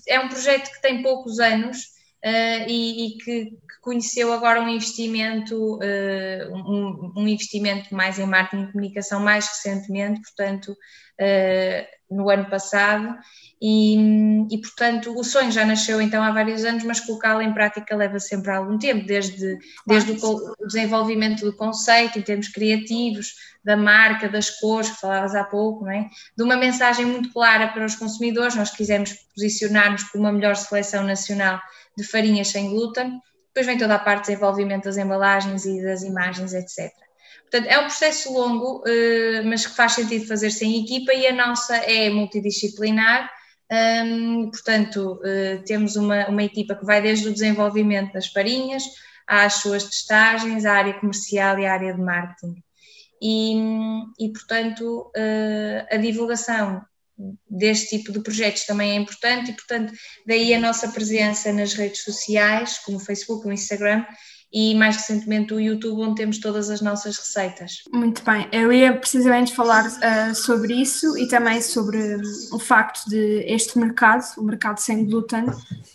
é 0.08 0.20
um 0.20 0.30
projeto 0.30 0.72
que 0.72 0.82
tem 0.82 1.04
poucos 1.04 1.40
anos, 1.40 1.94
Uh, 2.24 2.68
e, 2.68 3.08
e 3.08 3.18
que, 3.18 3.46
que, 3.46 3.80
conheceu 3.82 4.34
agora 4.34 4.60
um 4.60 4.68
investimento, 4.68 5.76
uh, 5.76 6.54
um, 6.54 7.14
um, 7.16 7.28
investimento 7.28 7.96
mais 7.96 8.20
em 8.20 8.26
marketing 8.26 8.64
e 8.64 8.72
comunicação 8.74 9.22
mais 9.22 9.48
recentemente, 9.48 10.22
portanto, 10.22 10.74
uh, 10.74 12.16
no 12.16 12.30
ano 12.30 12.50
passado, 12.50 13.16
e, 13.62 13.96
e, 14.52 14.58
portanto 14.60 15.18
o 15.18 15.24
sonho 15.24 15.52
já 15.52 15.66
nasceu 15.66 16.02
então 16.02 16.24
há 16.24 16.32
vários 16.32 16.66
anos, 16.66 16.84
mas 16.84 17.00
colocá-lo 17.00 17.42
em 17.42 17.54
prática 17.54 17.96
leva 17.96 18.20
sempre 18.20 18.52
algum 18.52 18.78
tempo, 18.78 19.06
desde, 19.06 19.58
desde 19.86 20.12
o, 20.12 20.56
desenvolvimento 20.66 21.46
do 21.46 21.56
conceito 21.56 22.20
em 22.20 22.22
termos 22.22 22.50
criativos, 22.50 23.34
da 23.64 23.78
marca, 23.78 24.28
das 24.28 24.50
cores 24.50 24.90
que 24.90 25.00
falavas 25.00 25.36
há 25.36 25.44
pouco, 25.44 25.86
não 25.86 25.92
é? 25.92 26.10
de 26.36 26.44
uma 26.44 26.56
mensagem 26.56 27.06
muito 27.06 27.32
clara 27.32 27.68
para 27.68 27.86
os 27.86 27.96
consumidores, 27.96 28.56
nós 28.56 28.72
quisemos 28.72 29.14
posicionar-nos 29.36 30.04
como 30.06 30.24
uma 30.24 30.34
melhor 30.34 30.56
seleção 30.56 31.04
nacional 31.04 31.62
de 32.02 32.08
farinhas 32.08 32.50
sem 32.50 32.70
glúten, 32.70 33.20
depois 33.48 33.66
vem 33.66 33.78
toda 33.78 33.96
a 33.96 34.00
parte 34.00 34.26
de 34.26 34.32
desenvolvimento 34.32 34.86
das 34.86 34.98
embalagens 34.98 35.66
e 35.66 35.82
das 35.84 36.04
imagens, 36.04 36.54
etc. 36.54 36.92
Portanto, 37.42 37.68
é 37.68 37.80
um 37.80 37.86
processo 37.86 38.32
longo, 38.32 38.84
eh, 38.88 39.42
mas 39.44 39.66
que 39.66 39.76
faz 39.76 39.94
sentido 39.94 40.28
fazer-se 40.28 40.66
equipa 40.84 41.14
e 41.14 41.26
a 41.26 41.34
nossa 41.34 41.76
é 41.78 42.10
multidisciplinar 42.10 43.30
portanto, 44.52 45.20
uh, 45.22 45.64
temos 45.64 45.96
uma, 45.96 46.28
uma 46.28 46.44
equipa 46.44 46.76
que 46.76 46.86
vai 46.86 47.02
desde 47.02 47.28
o 47.28 47.34
desenvolvimento 47.34 48.14
das 48.14 48.28
farinhas 48.28 48.84
às 49.28 49.56
suas 49.56 49.84
testagens, 49.84 50.66
à 50.66 50.74
área 50.74 51.00
comercial 51.00 51.60
e 51.60 51.66
à 51.66 51.74
área 51.74 51.94
de 51.94 52.02
marketing. 52.02 52.64
E, 53.22 53.56
e 54.20 54.30
portanto, 54.32 55.12
uh, 55.16 55.96
a 55.96 55.98
divulgação 55.98 56.82
deste 57.50 57.98
tipo 57.98 58.12
de 58.12 58.22
projetos 58.22 58.66
também 58.66 58.92
é 58.92 58.96
importante 58.96 59.52
e, 59.52 59.54
portanto, 59.54 59.94
daí 60.26 60.54
a 60.54 60.60
nossa 60.60 60.88
presença 60.90 61.52
nas 61.52 61.74
redes 61.74 62.04
sociais, 62.04 62.80
como 62.80 62.98
o 62.98 63.02
Facebook, 63.02 63.48
o 63.48 63.52
Instagram, 63.52 64.06
e 64.52 64.74
mais 64.74 64.96
recentemente 64.96 65.54
o 65.54 65.60
YouTube, 65.60 66.02
onde 66.02 66.16
temos 66.16 66.40
todas 66.40 66.70
as 66.70 66.82
nossas 66.82 67.18
receitas. 67.18 67.84
Muito 67.94 68.24
bem, 68.24 68.48
eu 68.52 68.74
ia 68.74 68.96
precisamente 68.98 69.54
falar 69.54 69.86
uh, 69.86 70.34
sobre 70.34 70.74
isso 70.74 71.18
e 71.18 71.28
também 71.28 71.62
sobre 71.62 72.16
um, 72.16 72.22
o 72.54 72.60
facto 72.60 73.08
de 73.08 73.44
este 73.48 73.78
mercado, 73.78 74.26
o 74.38 74.44
mercado 74.44 74.80
sem 74.80 75.06
glúten, 75.06 75.46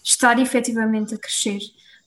estar 0.05 0.39
efetivamente 0.39 1.15
a 1.15 1.19
crescer. 1.19 1.59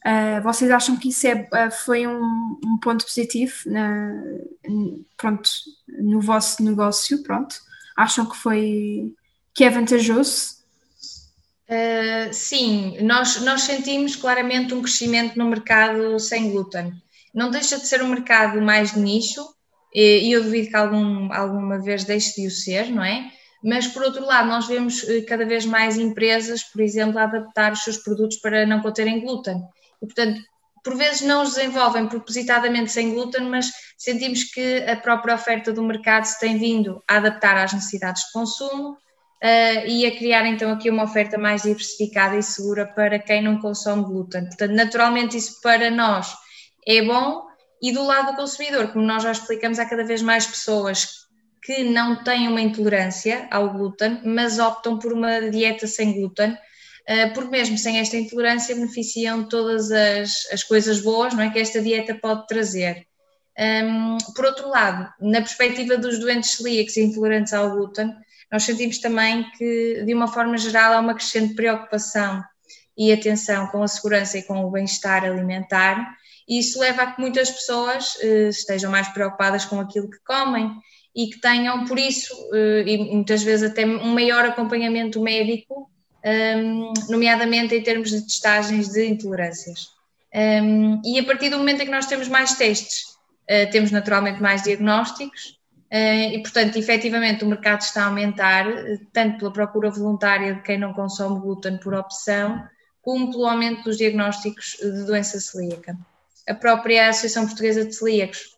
Uh, 0.06 0.42
vocês 0.42 0.72
acham 0.72 0.96
que 0.96 1.10
isso 1.10 1.28
é, 1.28 1.34
uh, 1.34 1.72
foi 1.84 2.08
um, 2.08 2.58
um, 2.64 2.78
ponto 2.82 3.04
positivo 3.04 3.54
na, 3.66 4.14
pronto, 5.18 5.50
no 6.00 6.22
vosso 6.22 6.64
negócio? 6.64 7.22
Pronto? 7.24 7.67
Acham 7.98 8.30
que 8.30 8.38
foi 8.38 9.14
que 9.54 9.64
é 9.64 9.70
vantajoso? 9.72 10.58
Uh, 11.68 12.32
sim, 12.32 12.98
nós, 13.02 13.42
nós 13.42 13.64
sentimos 13.64 14.16
claramente 14.16 14.74
um 14.74 14.82
crescimento 14.82 15.38
no 15.38 15.50
mercado 15.50 16.20
sem 16.20 16.52
glúten. 16.52 16.94
Não 17.34 17.50
deixa 17.50 17.78
de 17.78 17.88
ser 17.88 18.04
um 18.04 18.10
mercado 18.10 18.62
mais 18.62 18.94
de 18.94 19.00
nicho, 19.00 19.44
e 19.94 20.32
eu 20.32 20.44
duvido 20.44 20.70
que 20.70 20.76
algum, 20.76 21.34
alguma 21.34 21.80
vez 21.82 22.04
deixe 22.04 22.40
de 22.40 22.48
o 22.48 22.52
ser, 22.52 22.92
não 22.92 23.04
é? 23.04 23.32
Mas, 23.64 23.88
por 23.88 24.04
outro 24.04 24.24
lado, 24.24 24.48
nós 24.48 24.68
vemos 24.68 25.04
cada 25.28 25.44
vez 25.44 25.66
mais 25.66 25.98
empresas, 25.98 26.64
por 26.64 26.82
exemplo, 26.82 27.18
a 27.18 27.24
adaptar 27.24 27.74
os 27.74 27.84
seus 27.84 27.98
produtos 27.98 28.38
para 28.38 28.66
não 28.66 28.82
conterem 28.82 29.20
glúten. 29.20 29.62
E, 30.02 30.06
portanto, 30.06 30.40
por 30.84 30.96
vezes 30.96 31.22
não 31.22 31.44
os 31.44 31.56
desenvolvem 31.56 32.08
propositadamente 32.08 32.92
sem 32.92 33.14
glúten, 33.14 33.50
mas 33.50 33.72
sentimos 33.98 34.44
que 34.44 34.84
a 34.84 34.96
própria 34.96 35.36
oferta 35.36 35.72
do 35.74 35.84
mercado 35.84 36.26
se 36.26 36.40
tem 36.40 36.58
vindo 36.58 37.04
a 37.10 37.18
adaptar 37.18 37.58
às 37.58 37.74
necessidades 37.74 38.24
de 38.24 38.32
consumo 38.32 38.92
uh, 38.92 39.88
e 39.88 40.06
a 40.06 40.18
criar 40.18 40.46
então 40.46 40.72
aqui 40.72 40.90
uma 40.90 41.04
oferta 41.04 41.38
mais 41.38 41.64
diversificada 41.64 42.38
e 42.38 42.44
segura 42.44 42.86
para 42.86 43.20
quem 43.20 43.42
não 43.42 43.60
consome 43.60 44.04
glúten. 44.04 44.46
Portanto, 44.46 44.72
naturalmente 44.72 45.38
isso 45.38 45.62
para 45.62 45.90
nós 45.90 46.34
é 46.88 47.02
bom 47.02 47.46
e 47.82 47.92
do 47.92 48.04
lado 48.04 48.32
do 48.32 48.38
consumidor, 48.38 48.92
como 48.92 49.06
nós 49.06 49.24
já 49.24 49.32
explicamos, 49.32 49.78
há 49.80 49.86
cada 49.86 50.04
vez 50.04 50.22
mais 50.22 50.48
pessoas 50.48 51.28
que 51.64 51.84
não 51.84 52.24
têm 52.24 52.48
uma 52.48 52.62
intolerância 52.62 53.48
ao 53.52 53.70
glúten, 53.72 54.22
mas 54.24 54.58
optam 54.58 54.98
por 54.98 55.12
uma 55.14 55.42
dieta 55.52 55.86
sem 55.86 56.14
glúten 56.14 56.58
porque 57.34 57.50
mesmo 57.50 57.78
sem 57.78 58.00
esta 58.00 58.18
intolerância 58.18 58.76
beneficiam 58.76 59.48
todas 59.48 59.92
as, 59.92 60.46
as 60.52 60.64
coisas 60.64 61.00
boas 61.00 61.34
não 61.34 61.44
é, 61.44 61.50
que 61.50 61.60
esta 61.60 61.82
dieta 61.82 62.14
pode 62.16 62.46
trazer. 62.48 63.08
Um, 63.58 64.18
por 64.36 64.46
outro 64.46 64.70
lado, 64.70 65.10
na 65.20 65.40
perspectiva 65.40 65.98
dos 65.98 66.20
doentes 66.20 66.52
celíacos 66.52 66.96
e 66.96 67.02
intolerantes 67.02 67.54
ao 67.54 67.72
glúten, 67.72 68.14
nós 68.52 68.64
sentimos 68.64 69.00
também 69.00 69.50
que, 69.58 70.04
de 70.06 70.14
uma 70.14 70.28
forma 70.28 70.58
geral, 70.58 70.94
há 70.94 71.00
uma 71.00 71.16
crescente 71.16 71.56
preocupação 71.56 72.44
e 72.96 73.12
atenção 73.12 73.68
com 73.68 73.82
a 73.82 73.88
segurança 73.88 74.38
e 74.38 74.44
com 74.44 74.64
o 74.64 74.72
bem-estar 74.72 75.26
alimentar, 75.26 76.16
e 76.48 76.60
isso 76.60 76.80
leva 76.80 77.02
a 77.02 77.12
que 77.12 77.20
muitas 77.20 77.50
pessoas 77.52 78.16
uh, 78.16 78.50
estejam 78.50 78.90
mais 78.90 79.08
preocupadas 79.10 79.66
com 79.66 79.80
aquilo 79.80 80.10
que 80.10 80.20
comem 80.26 80.72
e 81.16 81.28
que 81.28 81.42
tenham, 81.42 81.86
por 81.86 82.00
isso, 82.00 82.34
uh, 82.52 82.88
e 82.88 82.98
muitas 83.14 83.44
vezes 83.44 83.70
até 83.70 83.86
um 83.86 84.14
maior 84.14 84.46
acompanhamento 84.46 85.22
médico 85.22 85.90
um, 86.26 86.94
nomeadamente 87.10 87.76
em 87.76 87.82
termos 87.82 88.10
de 88.10 88.22
testagens 88.22 88.90
de 88.90 89.06
intolerâncias. 89.06 89.90
Um, 90.34 91.02
e 91.04 91.20
a 91.20 91.24
partir 91.24 91.50
do 91.50 91.58
momento 91.58 91.82
em 91.82 91.86
que 91.86 91.92
nós 91.92 92.06
temos 92.06 92.28
mais 92.28 92.56
testes, 92.56 93.04
uh, 93.50 93.70
temos 93.72 93.92
naturalmente 93.92 94.42
mais 94.42 94.64
diagnósticos, 94.64 95.60
uh, 95.92 96.34
e 96.34 96.40
portanto, 96.42 96.78
efetivamente, 96.78 97.44
o 97.44 97.48
mercado 97.48 97.82
está 97.82 98.04
a 98.04 98.08
aumentar, 98.08 98.66
tanto 99.14 99.38
pela 99.38 99.54
procura 99.54 99.90
voluntária 99.90 100.56
de 100.56 100.62
quem 100.62 100.78
não 100.78 100.94
consome 100.94 101.40
glúten 101.40 101.78
por 101.78 101.94
opção, 101.94 102.64
como 103.02 103.32
pelo 103.32 103.46
aumento 103.46 103.86
dos 103.86 103.98
diagnósticos 103.98 104.78
de 104.82 105.06
doença 105.06 105.40
celíaca. 105.40 105.98
A 106.48 106.54
própria 106.54 107.10
Associação 107.10 107.46
Portuguesa 107.46 107.86
de 107.86 107.94
Celíacos 107.94 108.58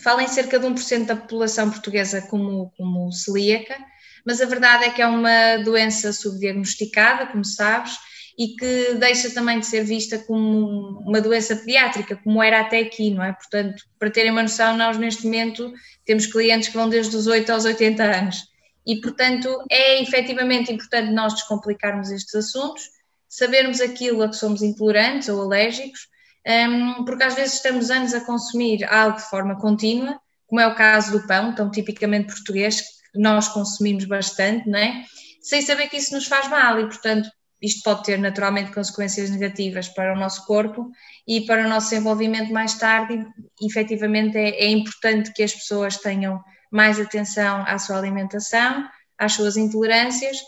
fala 0.00 0.22
em 0.22 0.28
cerca 0.28 0.58
de 0.58 0.66
1% 0.66 1.06
da 1.06 1.16
população 1.16 1.70
portuguesa 1.70 2.22
como, 2.22 2.72
como 2.76 3.12
celíaca, 3.12 3.76
mas 4.24 4.40
a 4.40 4.46
verdade 4.46 4.84
é 4.84 4.90
que 4.90 5.02
é 5.02 5.06
uma 5.06 5.56
doença 5.64 6.12
subdiagnosticada, 6.12 7.26
como 7.26 7.44
sabes, 7.44 7.96
e 8.38 8.56
que 8.56 8.94
deixa 8.94 9.30
também 9.30 9.60
de 9.60 9.66
ser 9.66 9.84
vista 9.84 10.18
como 10.18 11.00
uma 11.00 11.20
doença 11.20 11.54
pediátrica, 11.54 12.16
como 12.16 12.42
era 12.42 12.60
até 12.60 12.78
aqui, 12.80 13.10
não 13.10 13.22
é? 13.22 13.32
Portanto, 13.32 13.84
para 13.98 14.10
terem 14.10 14.30
uma 14.30 14.42
noção, 14.42 14.76
nós 14.76 14.96
neste 14.96 15.24
momento 15.24 15.72
temos 16.04 16.26
clientes 16.26 16.68
que 16.68 16.76
vão 16.76 16.88
desde 16.88 17.14
os 17.14 17.26
8 17.26 17.50
aos 17.52 17.64
80 17.64 18.02
anos. 18.02 18.52
E, 18.86 19.00
portanto, 19.00 19.48
é 19.70 20.02
efetivamente 20.02 20.72
importante 20.72 21.12
nós 21.12 21.34
descomplicarmos 21.34 22.10
estes 22.10 22.34
assuntos, 22.34 22.82
sabermos 23.28 23.80
aquilo 23.80 24.22
a 24.22 24.28
que 24.28 24.36
somos 24.36 24.62
intolerantes 24.62 25.28
ou 25.28 25.42
alérgicos, 25.42 26.08
um, 26.46 27.04
porque 27.04 27.22
às 27.22 27.34
vezes 27.34 27.54
estamos 27.54 27.90
anos 27.90 28.12
a 28.14 28.20
consumir 28.20 28.84
algo 28.84 29.16
de 29.16 29.28
forma 29.28 29.58
contínua, 29.60 30.20
como 30.46 30.60
é 30.60 30.66
o 30.66 30.74
caso 30.74 31.12
do 31.12 31.26
pão, 31.26 31.54
tão 31.54 31.70
tipicamente 31.70 32.26
português, 32.26 32.82
nós 33.14 33.48
consumimos 33.48 34.04
bastante, 34.04 34.68
não 34.68 34.78
é? 34.78 35.04
Sem 35.40 35.62
saber 35.62 35.88
que 35.88 35.96
isso 35.96 36.14
nos 36.14 36.26
faz 36.26 36.48
mal 36.48 36.78
e, 36.80 36.86
portanto, 36.86 37.28
isto 37.60 37.82
pode 37.82 38.04
ter 38.04 38.18
naturalmente 38.18 38.72
consequências 38.72 39.30
negativas 39.30 39.88
para 39.88 40.12
o 40.12 40.18
nosso 40.18 40.44
corpo 40.46 40.90
e 41.26 41.42
para 41.42 41.66
o 41.66 41.68
nosso 41.68 41.90
desenvolvimento 41.90 42.52
mais 42.52 42.74
tarde. 42.74 43.24
E, 43.60 43.66
efetivamente, 43.66 44.36
é, 44.36 44.64
é 44.64 44.68
importante 44.68 45.32
que 45.32 45.42
as 45.42 45.52
pessoas 45.52 45.96
tenham 45.96 46.42
mais 46.70 46.98
atenção 46.98 47.64
à 47.66 47.78
sua 47.78 47.98
alimentação, 47.98 48.88
às 49.18 49.34
suas 49.34 49.56
intolerâncias 49.56 50.38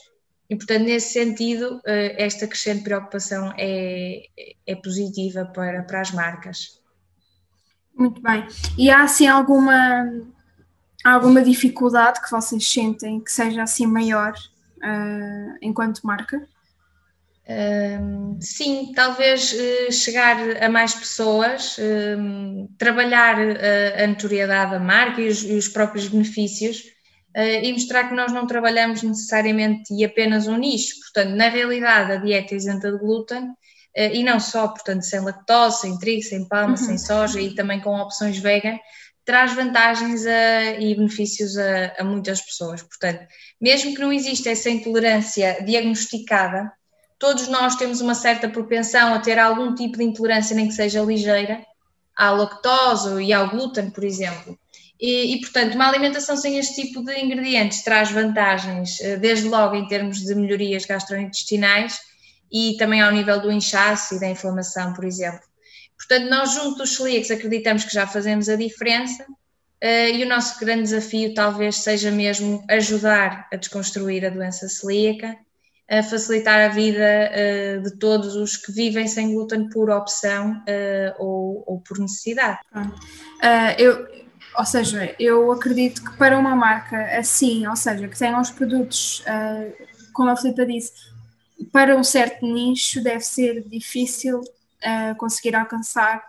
e, 0.49 0.57
portanto, 0.57 0.85
nesse 0.85 1.13
sentido, 1.13 1.81
eh, 1.87 2.17
esta 2.19 2.47
crescente 2.47 2.83
preocupação 2.83 3.53
é, 3.57 4.23
é 4.67 4.75
positiva 4.77 5.45
para, 5.47 5.83
para 5.83 6.01
as 6.01 6.11
marcas. 6.11 6.83
Muito 7.95 8.21
bem. 8.21 8.47
E 8.77 8.91
há 8.91 9.03
assim 9.03 9.27
alguma 9.27 10.11
há 11.05 11.13
alguma 11.13 11.43
dificuldade 11.43 12.21
que 12.23 12.31
vocês 12.31 12.67
sentem 12.67 13.21
que 13.21 13.31
seja 13.31 13.63
assim 13.63 13.87
maior 13.87 14.33
uh, 14.33 15.59
enquanto 15.61 16.01
marca? 16.03 16.43
Um, 17.47 18.39
sim, 18.41 18.93
talvez 18.97 19.53
uh, 19.53 19.93
chegar 19.93 20.63
a 20.63 20.69
mais 20.69 20.95
pessoas, 20.95 21.77
um, 21.79 22.67
trabalhar 22.79 23.37
uh, 23.39 24.03
a 24.03 24.07
notoriedade 24.07 24.71
da 24.71 24.81
marca 24.81 25.21
e 25.21 25.29
os, 25.29 25.43
e 25.43 25.53
os 25.53 25.69
próprios 25.69 26.09
benefícios 26.09 26.79
uh, 27.37 27.63
e 27.63 27.71
mostrar 27.71 28.09
que 28.09 28.15
nós 28.15 28.33
não 28.33 28.47
trabalhamos 28.47 29.03
necessariamente 29.03 29.93
e 29.93 30.07
apenas 30.07 30.49
um 30.49 30.57
nicho. 30.57 30.95
Portanto, 31.01 31.37
na 31.37 31.49
realidade, 31.49 32.13
a 32.13 32.17
dieta 32.17 32.55
isenta 32.55 32.91
de 32.91 32.99
glúten 32.99 33.53
e 33.97 34.25
não 34.25 34.41
só, 34.41 34.67
portanto, 34.67 35.03
sem 35.03 35.21
lactose, 35.21 35.83
sem 35.83 35.97
trigo, 36.01 36.23
sem 36.23 36.49
palma, 36.49 36.71
uhum. 36.71 36.77
sem 36.77 36.99
soja 36.99 37.41
e 37.41 37.55
também 37.55 37.81
com 37.81 37.95
opções 37.95 38.37
vegan, 38.37 38.77
traz 39.25 39.55
vantagens 39.55 40.27
a, 40.27 40.73
e 40.79 40.95
benefícios 40.95 41.57
a, 41.57 41.95
a, 41.99 42.05
muitas 42.05 42.41
pessoas. 42.41 42.83
Portanto, 42.83 43.27
mesmo 43.61 43.95
que 43.95 44.01
não 44.01 44.13
exista 44.13 44.51
essa 44.51 44.71
intolerância 44.71 45.65
diagnosticada, 45.65 46.71
todos 47.19 47.49
nós 47.49 47.77
temos 47.77 48.01
uma 48.01 48.15
certa 48.15 48.49
propensão 48.49 49.15
a 49.15 49.19
ter 49.19 49.39
algum 49.39 49.75
tipo 49.75 49.97
de 49.97 50.05
intolerância, 50.05 50.55
nem 50.55 50.69
que 50.69 50.75
seja 50.75 51.03
ligeira, 51.03 51.65
à 52.17 52.31
lactose 52.31 53.23
e 53.23 53.33
ao 53.33 53.51
glúten, 53.51 53.91
por 53.91 54.05
exemplo. 54.05 54.59
E, 55.01 55.35
e, 55.35 55.41
portanto, 55.41 55.75
uma 55.75 55.89
alimentação 55.89 56.37
sem 56.37 56.59
este 56.59 56.83
tipo 56.83 57.03
de 57.03 57.19
ingredientes 57.19 57.83
traz 57.83 58.11
vantagens, 58.11 59.01
eh, 59.01 59.17
desde 59.17 59.49
logo 59.49 59.75
em 59.75 59.87
termos 59.89 60.19
de 60.19 60.35
melhorias 60.35 60.87
gastrointestinais 60.87 61.99
e 62.53 62.77
também 62.77 63.03
ao 63.03 63.11
nível 63.11 63.41
do 63.41 63.51
inchaço 63.51 64.15
e 64.15 64.21
da 64.21 64.29
inflamação, 64.29 64.93
por 64.95 65.05
exemplo. 65.05 65.41
Portanto, 65.97 66.29
nós 66.29 66.53
junto 66.53 66.79
dos 66.79 66.97
celíacos 66.97 67.31
acreditamos 67.31 67.85
que 67.85 67.93
já 67.93 68.07
fazemos 68.07 68.49
a 68.49 68.57
diferença 68.57 69.25
uh, 69.25 70.15
e 70.15 70.23
o 70.23 70.29
nosso 70.29 70.59
grande 70.59 70.83
desafio 70.83 71.33
talvez 71.35 71.77
seja 71.77 72.11
mesmo 72.11 72.65
ajudar 72.69 73.49
a 73.53 73.57
desconstruir 73.57 74.25
a 74.25 74.31
doença 74.31 74.69
celíaca, 74.69 75.37
a 75.89 76.03
facilitar 76.03 76.61
a 76.61 76.69
vida 76.69 77.31
uh, 77.31 77.83
de 77.83 77.97
todos 77.99 78.35
os 78.35 78.57
que 78.57 78.73
vivem 78.73 79.07
sem 79.07 79.33
glúten 79.33 79.69
por 79.69 79.91
opção 79.91 80.63
uh, 80.63 81.15
ou, 81.19 81.65
ou, 81.67 81.81
por 81.81 81.99
necessidade. 81.99 82.59
eu, 83.79 84.07
ou 84.59 84.65
seja, 84.65 85.15
eu 85.19 85.51
acredito 85.53 86.05
que 86.05 86.17
para 86.17 86.39
uma 86.39 86.55
marca 86.55 87.19
assim, 87.19 87.67
ou 87.67 87.77
seja, 87.77 88.09
que 88.09 88.19
tenha 88.19 88.41
os 88.41 88.51
produtos, 88.51 89.25
como 90.13 90.31
a 90.31 90.37
Filipa 90.37 90.65
disse, 90.65 90.93
para 91.73 91.97
um 91.97 92.05
certo 92.05 92.47
nicho 92.47 93.03
deve 93.03 93.25
ser 93.25 93.69
difícil 93.69 94.41
uh, 94.85 95.15
conseguir 95.17 95.57
alcançar 95.57 96.23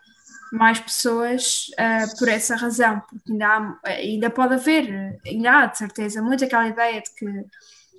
mais 0.52 0.80
pessoas 0.80 1.68
uh, 1.74 2.18
por 2.18 2.28
essa 2.28 2.56
razão, 2.56 3.02
porque 3.02 3.32
ainda, 3.32 3.48
há, 3.48 3.80
ainda 3.90 4.30
pode 4.30 4.54
haver, 4.54 5.20
ainda 5.26 5.52
há 5.52 5.66
de 5.66 5.78
certeza, 5.78 6.22
muito 6.22 6.44
aquela 6.46 6.68
ideia 6.68 7.02
de 7.02 7.12
que 7.12 7.26
uh, 7.26 7.46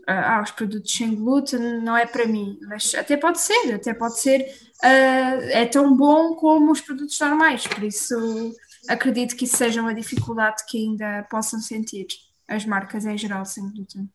ah, 0.06 0.40
os 0.42 0.50
produtos 0.50 0.92
sem 0.92 1.14
glúten 1.14 1.80
não 1.80 1.96
é 1.96 2.06
para 2.06 2.26
mim, 2.26 2.58
mas 2.68 2.94
até 2.94 3.16
pode 3.16 3.40
ser, 3.40 3.75
até 3.75 3.92
pode 3.92 4.18
ser, 4.20 4.40
uh, 4.82 5.42
é 5.50 5.66
tão 5.66 5.94
bom 5.96 6.34
como 6.34 6.72
os 6.72 6.80
produtos 6.80 7.18
normais, 7.20 7.66
por 7.66 7.82
isso 7.82 8.54
acredito 8.88 9.36
que 9.36 9.44
isso 9.44 9.56
seja 9.56 9.82
uma 9.82 9.94
dificuldade 9.94 10.64
que 10.66 10.78
ainda 10.78 11.26
possam 11.30 11.60
sentir 11.60 12.06
as 12.48 12.64
marcas 12.64 13.04
em 13.04 13.18
geral 13.18 13.44
sem 13.44 13.68
glúten. 13.70 14.08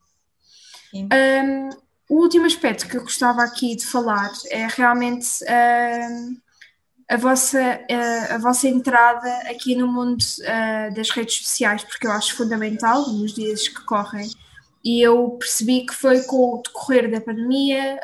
Um, 0.94 1.70
o 2.12 2.20
último 2.20 2.46
aspecto 2.46 2.90
que 2.90 2.98
eu 2.98 3.04
gostava 3.04 3.42
aqui 3.42 3.74
de 3.74 3.86
falar 3.86 4.30
é 4.50 4.68
realmente 4.68 5.46
uh, 5.46 6.38
a, 7.10 7.16
vossa, 7.16 7.80
uh, 7.90 8.34
a 8.34 8.38
vossa 8.38 8.68
entrada 8.68 9.34
aqui 9.50 9.76
no 9.76 9.88
mundo 9.88 10.22
uh, 10.22 10.94
das 10.94 11.10
redes 11.10 11.38
sociais, 11.38 11.86
porque 11.86 12.06
eu 12.06 12.12
acho 12.12 12.36
fundamental 12.36 13.08
nos 13.14 13.34
dias 13.34 13.66
que 13.70 13.82
correm. 13.86 14.30
E 14.84 15.02
eu 15.02 15.38
percebi 15.40 15.86
que 15.86 15.94
foi 15.94 16.22
com 16.24 16.56
o 16.56 16.62
decorrer 16.62 17.10
da 17.10 17.22
pandemia 17.22 17.98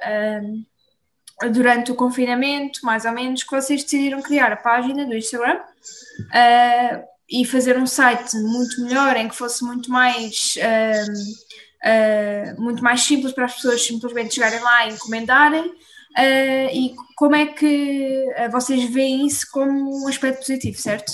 durante 1.52 1.92
o 1.92 1.96
confinamento, 1.96 2.80
mais 2.84 3.04
ou 3.04 3.12
menos, 3.12 3.44
que 3.44 3.52
vocês 3.52 3.84
decidiram 3.84 4.22
criar 4.22 4.54
a 4.54 4.56
página 4.58 5.06
do 5.06 5.18
Instagram 5.18 5.60
uh, 5.60 7.04
e 7.30 7.44
fazer 7.44 7.78
um 7.78 7.86
site 7.86 8.38
muito 8.38 8.82
melhor, 8.84 9.18
em 9.18 9.28
que 9.28 9.36
fosse 9.36 9.66
muito 9.66 9.92
mais, 9.92 10.56
uh, 11.84 12.58
uh, 12.58 12.62
muito 12.62 12.84
mais 12.84 13.02
simples 13.02 13.34
para 13.34 13.46
as 13.46 13.56
pessoas 13.56 13.86
simplesmente 13.86 14.36
chegarem 14.36 14.60
lá 14.60 14.88
e 14.88 14.94
encomendarem. 14.94 15.72
e 16.74 16.96
como 17.16 17.36
é 17.36 17.46
que 17.46 18.26
vocês 18.52 18.84
veem 18.86 19.28
isso 19.28 19.48
como 19.52 20.04
um 20.04 20.08
aspecto 20.08 20.40
positivo, 20.40 20.78
certo? 20.78 21.12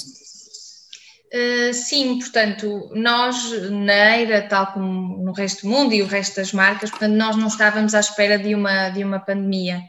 Uh, 1.33 1.73
sim, 1.73 2.19
portanto, 2.19 2.91
nós 2.93 3.51
na 3.71 4.17
EIRA, 4.17 4.47
tal 4.47 4.67
como 4.67 5.17
no 5.17 5.33
resto 5.33 5.63
do 5.63 5.69
mundo 5.69 5.91
e 5.91 6.03
o 6.03 6.05
resto 6.05 6.35
das 6.35 6.53
marcas, 6.53 6.91
portanto, 6.91 7.13
nós 7.13 7.35
não 7.35 7.47
estávamos 7.47 7.95
à 7.95 7.99
espera 7.99 8.37
de 8.37 8.53
uma, 8.53 8.89
de 8.89 9.03
uma 9.03 9.19
pandemia. 9.19 9.81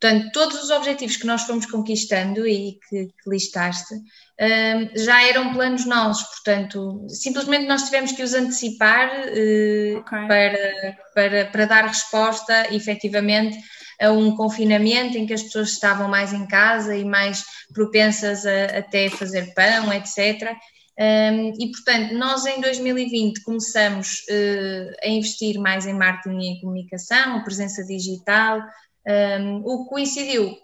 Portanto, 0.00 0.30
todos 0.32 0.62
os 0.62 0.70
objetivos 0.70 1.16
que 1.16 1.26
nós 1.26 1.42
fomos 1.42 1.66
conquistando 1.66 2.46
e 2.48 2.78
que, 2.88 3.06
que 3.06 3.30
listaste 3.30 3.94
uh, 3.94 4.98
já 4.98 5.22
eram 5.28 5.52
planos 5.52 5.84
nossos, 5.84 6.26
portanto, 6.28 7.06
simplesmente 7.08 7.66
nós 7.66 7.82
tivemos 7.82 8.12
que 8.12 8.22
os 8.22 8.32
antecipar 8.32 9.10
uh, 9.10 9.98
okay. 9.98 10.26
para, 10.26 10.98
para, 11.14 11.44
para 11.46 11.64
dar 11.66 11.84
resposta 11.84 12.74
efetivamente 12.74 13.58
a 14.00 14.10
um 14.10 14.34
confinamento 14.34 15.18
em 15.18 15.26
que 15.26 15.34
as 15.34 15.42
pessoas 15.42 15.72
estavam 15.72 16.08
mais 16.08 16.32
em 16.32 16.46
casa 16.46 16.96
e 16.96 17.04
mais 17.04 17.44
propensas 17.74 18.46
a 18.46 18.78
até 18.78 19.10
fazer 19.10 19.52
pão, 19.52 19.92
etc. 19.92 20.56
Um, 20.98 21.52
e, 21.58 21.70
portanto, 21.70 22.14
nós 22.14 22.46
em 22.46 22.60
2020 22.60 23.42
começamos 23.42 24.20
uh, 24.30 24.96
a 25.02 25.08
investir 25.08 25.58
mais 25.58 25.86
em 25.86 25.92
marketing 25.92 26.40
e 26.40 26.60
comunicação, 26.60 27.42
presença 27.42 27.84
digital, 27.84 28.62
um, 29.06 29.62
o 29.64 29.84
que 29.84 29.90
coincidiu 29.90 30.56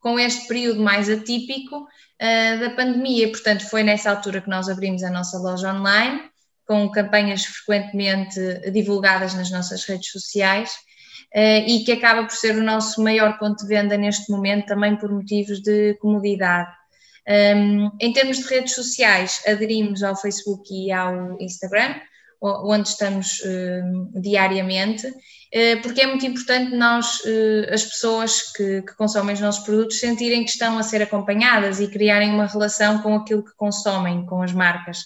com 0.00 0.18
este 0.18 0.48
período 0.48 0.80
mais 0.80 1.08
atípico 1.08 1.76
uh, 1.76 2.60
da 2.60 2.70
pandemia. 2.70 3.28
Portanto, 3.28 3.68
foi 3.68 3.82
nessa 3.82 4.10
altura 4.10 4.40
que 4.40 4.48
nós 4.48 4.68
abrimos 4.68 5.02
a 5.02 5.10
nossa 5.10 5.38
loja 5.38 5.72
online, 5.74 6.22
com 6.66 6.88
campanhas 6.90 7.44
frequentemente 7.44 8.70
divulgadas 8.70 9.34
nas 9.34 9.50
nossas 9.50 9.84
redes 9.84 10.10
sociais. 10.10 10.70
Uh, 11.34 11.62
e 11.64 11.84
que 11.84 11.92
acaba 11.92 12.24
por 12.24 12.34
ser 12.34 12.56
o 12.56 12.62
nosso 12.62 13.00
maior 13.00 13.38
ponto 13.38 13.62
de 13.62 13.68
venda 13.68 13.96
neste 13.96 14.32
momento, 14.32 14.66
também 14.66 14.96
por 14.96 15.12
motivos 15.12 15.60
de 15.62 15.94
comodidade. 16.00 16.72
Um, 17.28 17.90
em 18.00 18.12
termos 18.12 18.38
de 18.38 18.48
redes 18.48 18.74
sociais, 18.74 19.40
aderimos 19.46 20.02
ao 20.02 20.16
Facebook 20.16 20.64
e 20.72 20.90
ao 20.90 21.40
Instagram, 21.40 21.94
onde 22.40 22.88
estamos 22.88 23.40
uh, 23.40 24.20
diariamente, 24.20 25.06
uh, 25.06 25.82
porque 25.82 26.00
é 26.00 26.06
muito 26.06 26.24
importante 26.24 26.74
nós, 26.74 27.20
uh, 27.20 27.72
as 27.72 27.84
pessoas 27.84 28.52
que, 28.52 28.82
que, 28.82 28.96
consomem 28.96 29.34
os 29.34 29.40
nossos 29.40 29.64
produtos, 29.64 30.00
sentirem 30.00 30.44
que 30.44 30.50
estão 30.50 30.78
a 30.78 30.82
ser 30.82 31.02
acompanhadas 31.02 31.80
e 31.80 31.88
criarem 31.88 32.30
uma 32.30 32.46
relação 32.46 33.02
com 33.02 33.14
aquilo 33.14 33.44
que 33.44 33.54
consomem, 33.56 34.24
com 34.26 34.42
as 34.42 34.52
marcas. 34.52 35.04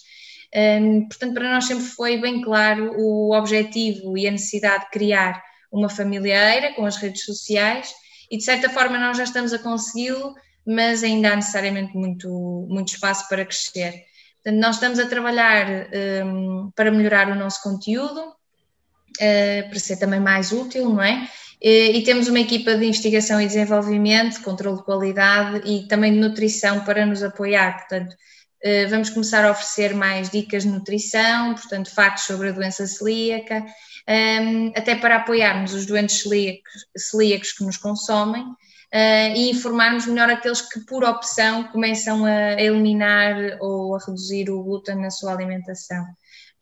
Um, 0.54 1.08
portanto, 1.08 1.34
para 1.34 1.52
nós 1.52 1.64
sempre 1.64 1.84
foi 1.84 2.20
bem 2.20 2.40
claro 2.40 2.94
o 2.96 3.36
objetivo 3.36 4.16
e 4.16 4.28
a 4.28 4.30
necessidade 4.30 4.84
de 4.84 4.90
criar 4.90 5.42
uma 5.72 5.88
família 5.88 6.72
com 6.76 6.86
as 6.86 6.96
redes 6.96 7.24
sociais 7.24 7.92
e, 8.30 8.36
de 8.36 8.44
certa 8.44 8.70
forma, 8.70 8.96
nós 8.96 9.16
já 9.16 9.24
estamos 9.24 9.52
a 9.52 9.58
consegui-lo 9.58 10.34
mas 10.66 11.02
ainda 11.02 11.32
há 11.32 11.36
necessariamente 11.36 11.96
muito, 11.96 12.66
muito 12.68 12.88
espaço 12.88 13.28
para 13.28 13.44
crescer. 13.44 14.04
Portanto, 14.44 14.60
nós 14.60 14.76
estamos 14.76 14.98
a 14.98 15.06
trabalhar 15.06 15.88
um, 16.26 16.70
para 16.76 16.90
melhorar 16.90 17.30
o 17.30 17.34
nosso 17.34 17.62
conteúdo, 17.62 18.20
uh, 18.20 19.68
para 19.70 19.78
ser 19.78 19.96
também 19.96 20.20
mais 20.20 20.52
útil, 20.52 20.90
não 20.90 21.02
é? 21.02 21.26
E, 21.62 22.02
temos 22.02 22.28
uma 22.28 22.40
equipa 22.40 22.74
de 22.74 22.84
investigação 22.84 23.40
e 23.40 23.46
desenvolvimento, 23.46 24.42
controle 24.42 24.76
de 24.76 24.84
qualidade 24.84 25.62
e 25.64 25.88
também 25.88 26.12
de 26.12 26.18
nutrição 26.18 26.84
para 26.84 27.06
nos 27.06 27.22
apoiar. 27.22 27.78
Portanto, 27.78 28.12
uh, 28.12 28.90
vamos 28.90 29.08
começar 29.08 29.46
a 29.46 29.50
oferecer 29.50 29.94
mais 29.94 30.28
dicas 30.28 30.64
de 30.64 30.68
nutrição, 30.68 31.54
portanto, 31.54 31.90
factos 31.90 32.24
sobre 32.24 32.50
a 32.50 32.52
doença 32.52 32.86
celíaca, 32.86 33.64
um, 34.06 34.72
até 34.76 34.94
para 34.94 35.16
apoiarmos 35.16 35.72
os 35.72 35.86
doentes 35.86 36.20
celíacos, 36.20 36.70
celíacos 36.94 37.52
que 37.52 37.64
nos 37.64 37.78
consomem 37.78 38.44
uh, 38.94 39.36
e 39.36 39.50
informarmos 39.50 40.06
melhor 40.06 40.30
aqueles 40.30 40.60
que, 40.60 40.80
por 40.80 41.02
opção, 41.02 41.64
começam 41.64 42.24
a 42.24 42.60
eliminar 42.60 43.58
ou 43.60 43.96
a 43.96 43.98
reduzir 43.98 44.48
o 44.48 44.62
glúten 44.62 44.96
na 44.96 45.10
sua 45.10 45.32
alimentação. 45.32 46.06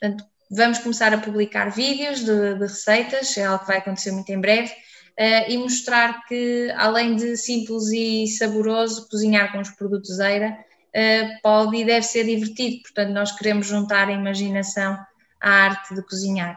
Portanto, 0.01 0.25
vamos 0.51 0.79
começar 0.79 1.13
a 1.13 1.19
publicar 1.19 1.71
vídeos 1.71 2.21
de, 2.21 2.55
de 2.55 2.63
receitas, 2.63 3.37
é 3.37 3.45
algo 3.45 3.61
que 3.61 3.67
vai 3.69 3.79
acontecer 3.79 4.13
muito 4.13 4.31
em 4.31 4.41
breve, 4.41 4.73
uh, 4.73 5.51
e 5.51 5.59
mostrar 5.59 6.25
que, 6.27 6.73
além 6.77 7.17
de 7.17 7.37
simples 7.37 7.93
e 7.93 8.27
saboroso, 8.27 9.09
cozinhar 9.11 9.53
com 9.53 9.61
os 9.61 9.71
produtos 9.71 10.19
Eira 10.19 10.57
uh, 10.57 11.43
pode 11.43 11.77
e 11.77 11.85
deve 11.85 12.07
ser 12.07 12.25
divertido. 12.25 12.83
Portanto, 12.83 13.11
nós 13.11 13.33
queremos 13.33 13.67
juntar 13.67 14.09
a 14.09 14.13
imaginação 14.13 14.99
à 15.39 15.51
arte 15.51 15.95
de 15.95 16.03
cozinhar. 16.07 16.57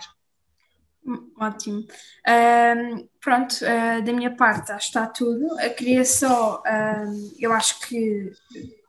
Ótimo. 1.37 1.85
Um, 2.27 3.07
pronto, 3.21 3.53
uh, 3.61 4.03
da 4.03 4.11
minha 4.11 4.35
parte 4.35 4.71
acho 4.71 4.91
que 4.91 4.97
está 4.97 5.05
tudo. 5.05 5.59
Eu 5.59 5.73
queria 5.75 6.03
só, 6.03 6.63
um, 6.65 7.31
eu 7.39 7.53
acho 7.53 7.79
que, 7.81 8.31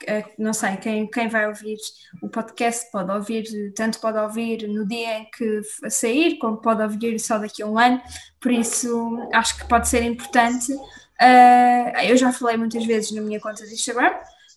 uh, 0.05 0.31
não 0.39 0.55
sei, 0.55 0.79
quem, 0.79 1.07
quem 1.11 1.29
vai 1.29 1.47
ouvir 1.47 1.77
o 2.23 2.29
podcast 2.31 2.91
pode 2.91 3.13
ouvir, 3.13 3.45
tanto 3.75 4.01
pode 4.01 4.17
ouvir 4.17 4.67
no 4.67 4.87
dia 4.87 5.19
em 5.19 5.31
que 5.31 5.61
sair, 5.91 6.39
como 6.39 6.57
pode 6.57 6.83
ouvir 6.83 7.19
só 7.19 7.37
daqui 7.39 7.63
a 7.63 7.67
um 7.67 7.79
ano, 7.79 8.01
por 8.41 8.51
isso 8.51 9.19
acho 9.35 9.59
que 9.59 9.69
pode 9.69 9.87
ser 9.87 10.03
importante. 10.03 10.73
Uh, 10.73 12.01
eu 12.05 12.17
já 12.17 12.33
falei 12.33 12.57
muitas 12.57 12.85
vezes 12.87 13.11
na 13.13 13.21
minha 13.21 13.41
conta 13.41 13.67
de 13.67 13.75
Instagram. 13.75 14.15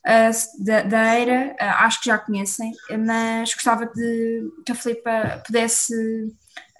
Uh, 0.07 0.63
da, 0.63 0.81
da 0.83 1.19
Eira, 1.19 1.57
uh, 1.59 1.83
acho 1.83 1.99
que 1.99 2.05
já 2.05 2.17
conhecem, 2.17 2.71
mas 3.05 3.53
gostava 3.53 3.85
de 3.85 4.49
que 4.65 4.71
a 4.71 4.75
Filipa 4.75 5.43
pudesse 5.45 5.93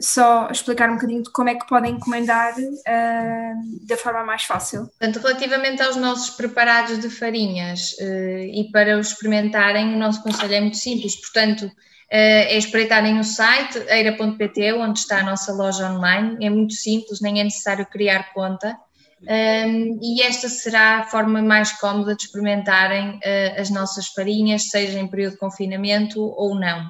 só 0.01 0.49
explicar 0.49 0.89
um 0.89 0.93
bocadinho 0.93 1.23
de 1.23 1.31
como 1.31 1.49
é 1.49 1.55
que 1.55 1.67
podem 1.67 1.93
encomendar 1.93 2.53
uh, 2.57 3.85
da 3.85 3.97
forma 3.97 4.23
mais 4.23 4.43
fácil. 4.43 4.88
Portanto, 4.88 5.19
relativamente 5.19 5.81
aos 5.81 5.97
nossos 5.97 6.29
preparados 6.29 6.99
de 6.99 7.09
farinhas 7.09 7.93
uh, 7.99 8.39
e 8.53 8.69
para 8.71 8.97
os 8.97 9.09
experimentarem, 9.09 9.93
o 9.93 9.97
nosso 9.97 10.23
conselho 10.23 10.53
é 10.53 10.62
muito 10.62 10.77
simples, 10.77 11.15
portanto, 11.19 11.65
uh, 11.65 11.71
é 12.12 12.57
espreitarem 12.57 13.19
o 13.19 13.23
site 13.23 13.77
eira.pt, 13.89 14.73
onde 14.73 14.99
está 14.99 15.19
a 15.19 15.23
nossa 15.23 15.51
loja 15.51 15.91
online, 15.91 16.45
é 16.45 16.49
muito 16.49 16.73
simples, 16.73 17.19
nem 17.19 17.41
é 17.41 17.43
necessário 17.43 17.85
criar 17.85 18.33
conta. 18.33 18.77
Um, 19.21 19.99
e 20.01 20.21
esta 20.21 20.47
será 20.47 20.99
a 20.99 21.03
forma 21.03 21.41
mais 21.41 21.73
cómoda 21.73 22.15
de 22.15 22.23
experimentarem 22.23 23.19
as 23.57 23.69
nossas 23.69 24.07
farinhas, 24.07 24.69
seja 24.69 24.97
em 24.97 25.09
período 25.09 25.33
de 25.33 25.39
confinamento 25.39 26.21
ou 26.21 26.55
não. 26.55 26.89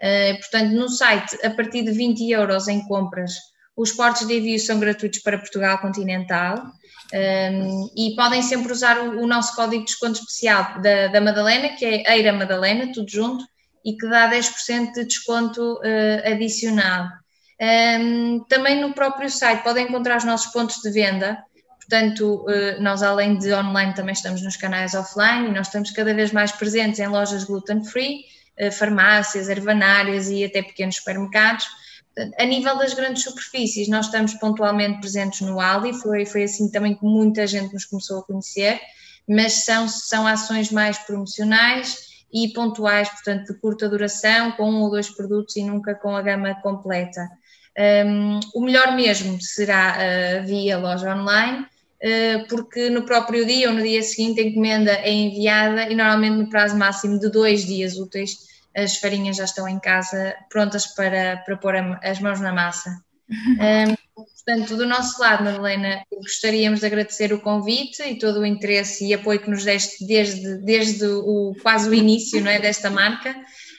Eh, 0.00 0.34
portanto, 0.34 0.72
no 0.72 0.88
site, 0.88 1.38
a 1.44 1.50
partir 1.50 1.82
de 1.82 1.92
20 1.92 2.30
euros 2.30 2.68
em 2.68 2.86
compras, 2.86 3.32
os 3.76 3.92
portos 3.92 4.26
de 4.26 4.38
envio 4.38 4.58
são 4.58 4.78
gratuitos 4.78 5.20
para 5.20 5.38
Portugal 5.38 5.78
continental. 5.78 6.58
Um, 7.12 7.16
ehm, 7.16 7.86
e 7.96 8.14
podem 8.16 8.42
sempre 8.42 8.72
usar 8.72 8.98
o, 8.98 9.22
o, 9.22 9.26
nosso 9.26 9.54
código 9.54 9.84
de 9.84 9.90
desconto 9.90 10.18
especial 10.20 10.80
da, 10.80 11.08
da 11.08 11.20
Madalena, 11.20 11.70
que 11.70 11.84
é 11.84 12.16
Eira 12.16 12.32
Madalena, 12.32 12.92
tudo 12.92 13.10
junto, 13.10 13.44
e 13.84 13.96
que 13.96 14.08
dá 14.08 14.30
10% 14.30 14.92
de 14.92 15.04
desconto 15.04 15.74
uh, 15.74 16.32
adicional. 16.32 17.06
Um, 17.60 17.64
ehm, 17.64 18.44
também 18.48 18.80
no 18.80 18.94
próprio 18.94 19.30
site 19.30 19.62
podem 19.62 19.86
encontrar 19.86 20.16
os 20.16 20.24
nossos 20.24 20.52
pontos 20.52 20.76
de 20.82 20.90
venda, 20.90 21.38
portanto, 21.78 22.46
uh, 22.48 22.82
nós 22.82 23.02
além 23.02 23.38
de 23.38 23.52
online 23.52 23.94
também 23.94 24.14
estamos 24.14 24.42
nos 24.42 24.56
canais 24.56 24.94
offline 24.94 25.48
e 25.48 25.52
nós 25.52 25.66
estamos 25.66 25.90
cada 25.90 26.14
vez 26.14 26.32
mais 26.32 26.50
presentes 26.52 26.98
em 26.98 27.06
lojas 27.06 27.44
gluten-free, 27.44 28.20
eh, 28.20 28.24
farmácias, 28.72 29.48
ervanárias 29.48 30.28
e 30.28 30.44
até 30.44 30.62
pequenos 30.62 30.96
supermercados. 30.96 31.66
A 32.38 32.44
nível 32.44 32.78
das 32.78 32.94
grandes 32.94 33.24
superfícies, 33.24 33.88
nós 33.88 34.06
estamos 34.06 34.34
pontualmente 34.34 35.00
presentes 35.00 35.40
no 35.40 35.60
Aldi, 35.60 35.92
foi, 35.94 36.24
foi 36.24 36.44
assim 36.44 36.70
também 36.70 36.94
que 36.94 37.04
muita 37.04 37.46
gente 37.46 37.72
nos 37.72 37.84
começou 37.84 38.20
a 38.20 38.22
conhecer, 38.22 38.80
mas 39.28 39.64
são, 39.64 39.88
são 39.88 40.26
ações 40.26 40.70
mais 40.70 40.96
promocionais 40.98 42.14
e 42.32 42.52
pontuais, 42.52 43.08
portanto, 43.08 43.52
de 43.52 43.60
curta 43.60 43.88
duração, 43.88 44.52
com 44.52 44.70
um 44.70 44.82
ou 44.82 44.90
dois 44.90 45.08
produtos 45.08 45.56
e 45.56 45.64
nunca 45.64 45.94
com 45.94 46.14
a 46.14 46.22
gama 46.22 46.54
completa. 46.62 47.28
Um, 47.76 48.38
o 48.54 48.60
melhor 48.60 48.94
mesmo 48.94 49.40
será 49.40 49.96
uh, 49.96 50.46
via 50.46 50.78
loja 50.78 51.14
online, 51.14 51.66
porque 52.48 52.90
no 52.90 53.02
próprio 53.04 53.46
dia 53.46 53.68
ou 53.68 53.74
no 53.74 53.82
dia 53.82 54.02
seguinte 54.02 54.40
a 54.40 54.44
encomenda 54.44 54.92
é 54.92 55.10
enviada 55.10 55.90
e 55.90 55.94
normalmente 55.94 56.36
no 56.36 56.50
prazo 56.50 56.76
máximo 56.76 57.18
de 57.18 57.30
dois 57.30 57.64
dias 57.64 57.96
úteis 57.96 58.36
as 58.76 58.96
farinhas 58.96 59.36
já 59.36 59.44
estão 59.44 59.68
em 59.68 59.78
casa 59.78 60.34
prontas 60.50 60.86
para, 60.86 61.38
para 61.38 61.56
pôr 61.56 61.76
as 62.02 62.18
mãos 62.20 62.40
na 62.40 62.52
massa. 62.52 62.90
Um, 63.30 63.94
portanto, 64.44 64.76
do 64.76 64.86
nosso 64.86 65.20
lado, 65.20 65.44
Madalena, 65.44 66.02
gostaríamos 66.12 66.80
de 66.80 66.86
agradecer 66.86 67.32
o 67.32 67.40
convite 67.40 68.02
e 68.02 68.18
todo 68.18 68.40
o 68.40 68.46
interesse 68.46 69.06
e 69.06 69.14
apoio 69.14 69.40
que 69.40 69.50
nos 69.50 69.64
deste 69.64 70.04
desde, 70.04 70.58
desde 70.58 71.06
o, 71.06 71.54
quase 71.62 71.88
o 71.88 71.94
início 71.94 72.40
não 72.42 72.50
é, 72.50 72.58
desta 72.58 72.90
marca. 72.90 73.34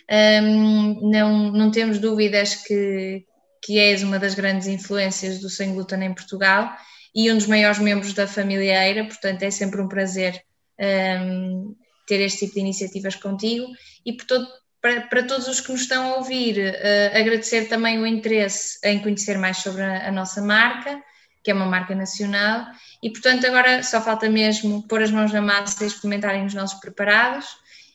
Um, 0.09 1.09
não, 1.09 1.51
não 1.51 1.71
temos 1.71 1.99
dúvidas 1.99 2.55
que, 2.55 3.25
que 3.63 3.79
és 3.79 4.01
uma 4.01 4.17
das 4.17 4.33
grandes 4.33 4.67
influências 4.67 5.39
do 5.39 5.49
sem 5.49 5.73
glúten 5.73 6.03
em 6.03 6.13
Portugal 6.13 6.71
e 7.15 7.31
um 7.31 7.37
dos 7.37 7.47
maiores 7.47 7.79
membros 7.79 8.13
da 8.13 8.27
família 8.27 8.85
Eira, 8.85 9.05
portanto 9.05 9.41
é 9.43 9.49
sempre 9.49 9.81
um 9.81 9.87
prazer 9.87 10.43
um, 10.77 11.73
ter 12.05 12.19
este 12.21 12.41
tipo 12.41 12.55
de 12.55 12.59
iniciativas 12.59 13.15
contigo 13.15 13.67
e 14.05 14.13
todo, 14.17 14.45
para, 14.81 15.01
para, 15.01 15.23
todos 15.23 15.47
os 15.47 15.61
que 15.61 15.71
nos 15.71 15.81
estão 15.81 16.13
a 16.13 16.17
ouvir, 16.17 16.57
uh, 16.57 17.17
agradecer 17.17 17.69
também 17.69 17.97
o 17.97 18.05
interesse 18.05 18.77
em 18.83 18.99
conhecer 18.99 19.37
mais 19.37 19.57
sobre 19.57 19.81
a, 19.81 20.09
a, 20.09 20.11
nossa 20.11 20.41
marca, 20.41 21.01
que 21.41 21.49
é 21.49 21.53
uma 21.53 21.65
marca 21.65 21.95
nacional, 21.95 22.65
e 23.01 23.09
portanto 23.09 23.47
agora 23.47 23.81
só 23.81 24.01
falta 24.01 24.29
mesmo 24.29 24.85
pôr 24.87 25.01
as 25.01 25.11
mãos 25.11 25.31
na 25.31 25.41
massa 25.41 25.83
e 25.83 25.87
experimentarem 25.87 26.45
os 26.45 26.53
nossos 26.53 26.79
preparados. 26.79 27.47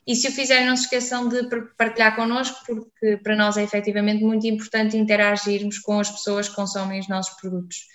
E 0.06 0.16
se 0.16 0.28
o 0.28 0.32
fizerem, 0.32 0.66
não 0.66 0.76
se 0.76 0.84
esqueçam 0.84 1.28
de 1.28 1.46
partilhar 1.76 2.16
connosco, 2.16 2.56
porque 2.66 3.18
para 3.18 3.36
nós 3.36 3.56
é 3.56 3.62
efetivamente 3.62 4.24
muito 4.24 4.46
importante 4.46 4.96
interagirmos 4.96 5.78
com 5.78 6.00
as 6.00 6.10
pessoas 6.10 6.48
que 6.48 6.56
consomem 6.56 6.98
os 6.98 7.06
nossos 7.06 7.38
produtos. 7.38 7.86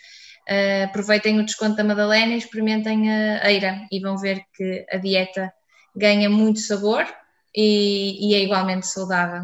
Uh, 0.47 0.86
aproveitem 0.86 1.39
o 1.39 1.45
desconto 1.45 1.75
da 1.75 1.84
Madalena 1.84 2.34
e 2.34 2.38
experimentem 2.38 3.12
a 3.12 3.51
Eira 3.51 3.88
e 3.91 3.99
vão 3.99 4.17
ver 4.17 4.43
que 4.53 4.86
a 4.91 4.97
dieta 4.97 5.51
ganha 5.95 6.29
muito 6.29 6.60
sabor 6.60 7.05
e, 7.55 8.29
e 8.29 8.36
é 8.36 8.43
igualmente 8.43 8.86
saudável. 8.86 9.43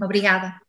Obrigada. 0.00 0.62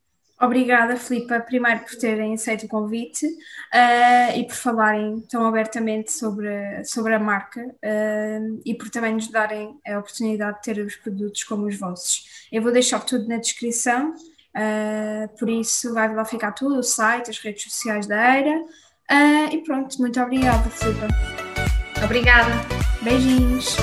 Obrigada, 0.44 0.98
Filipa, 0.98 1.40
primeiro 1.40 1.82
por 1.82 1.96
terem 1.96 2.34
aceito 2.34 2.66
o 2.66 2.68
convite 2.68 3.26
uh, 3.26 4.38
e 4.38 4.44
por 4.46 4.56
falarem 4.56 5.22
tão 5.30 5.46
abertamente 5.46 6.12
sobre, 6.12 6.84
sobre 6.84 7.14
a 7.14 7.20
marca 7.20 7.62
uh, 7.62 8.62
e 8.66 8.74
por 8.74 8.90
também 8.90 9.14
nos 9.14 9.30
darem 9.30 9.80
a 9.88 10.00
oportunidade 10.00 10.58
de 10.58 10.64
ter 10.64 10.80
os 10.80 10.98
produtos 10.98 11.44
como 11.46 11.66
os 11.66 11.80
vossos. 11.80 12.46
Eu 12.52 12.62
vou 12.62 12.74
deixar 12.74 13.00
tudo 13.06 13.26
na 13.26 13.38
descrição, 13.38 14.12
uh, 14.12 15.38
por 15.40 15.50
isso 15.50 15.94
vai 15.94 16.14
lá 16.14 16.26
ficar 16.26 16.52
tudo, 16.52 16.78
o 16.78 16.84
site, 16.84 17.30
as 17.30 17.38
redes 17.38 17.64
sociais 17.64 18.06
da 18.06 18.20
ERA 19.10 19.54
e 19.54 19.64
pronto, 19.64 19.98
muito 20.00 20.20
obrigada, 20.22 20.70
Filipa. 20.70 21.08
Obrigada. 22.04 22.52
Beijinhos. 23.02 23.76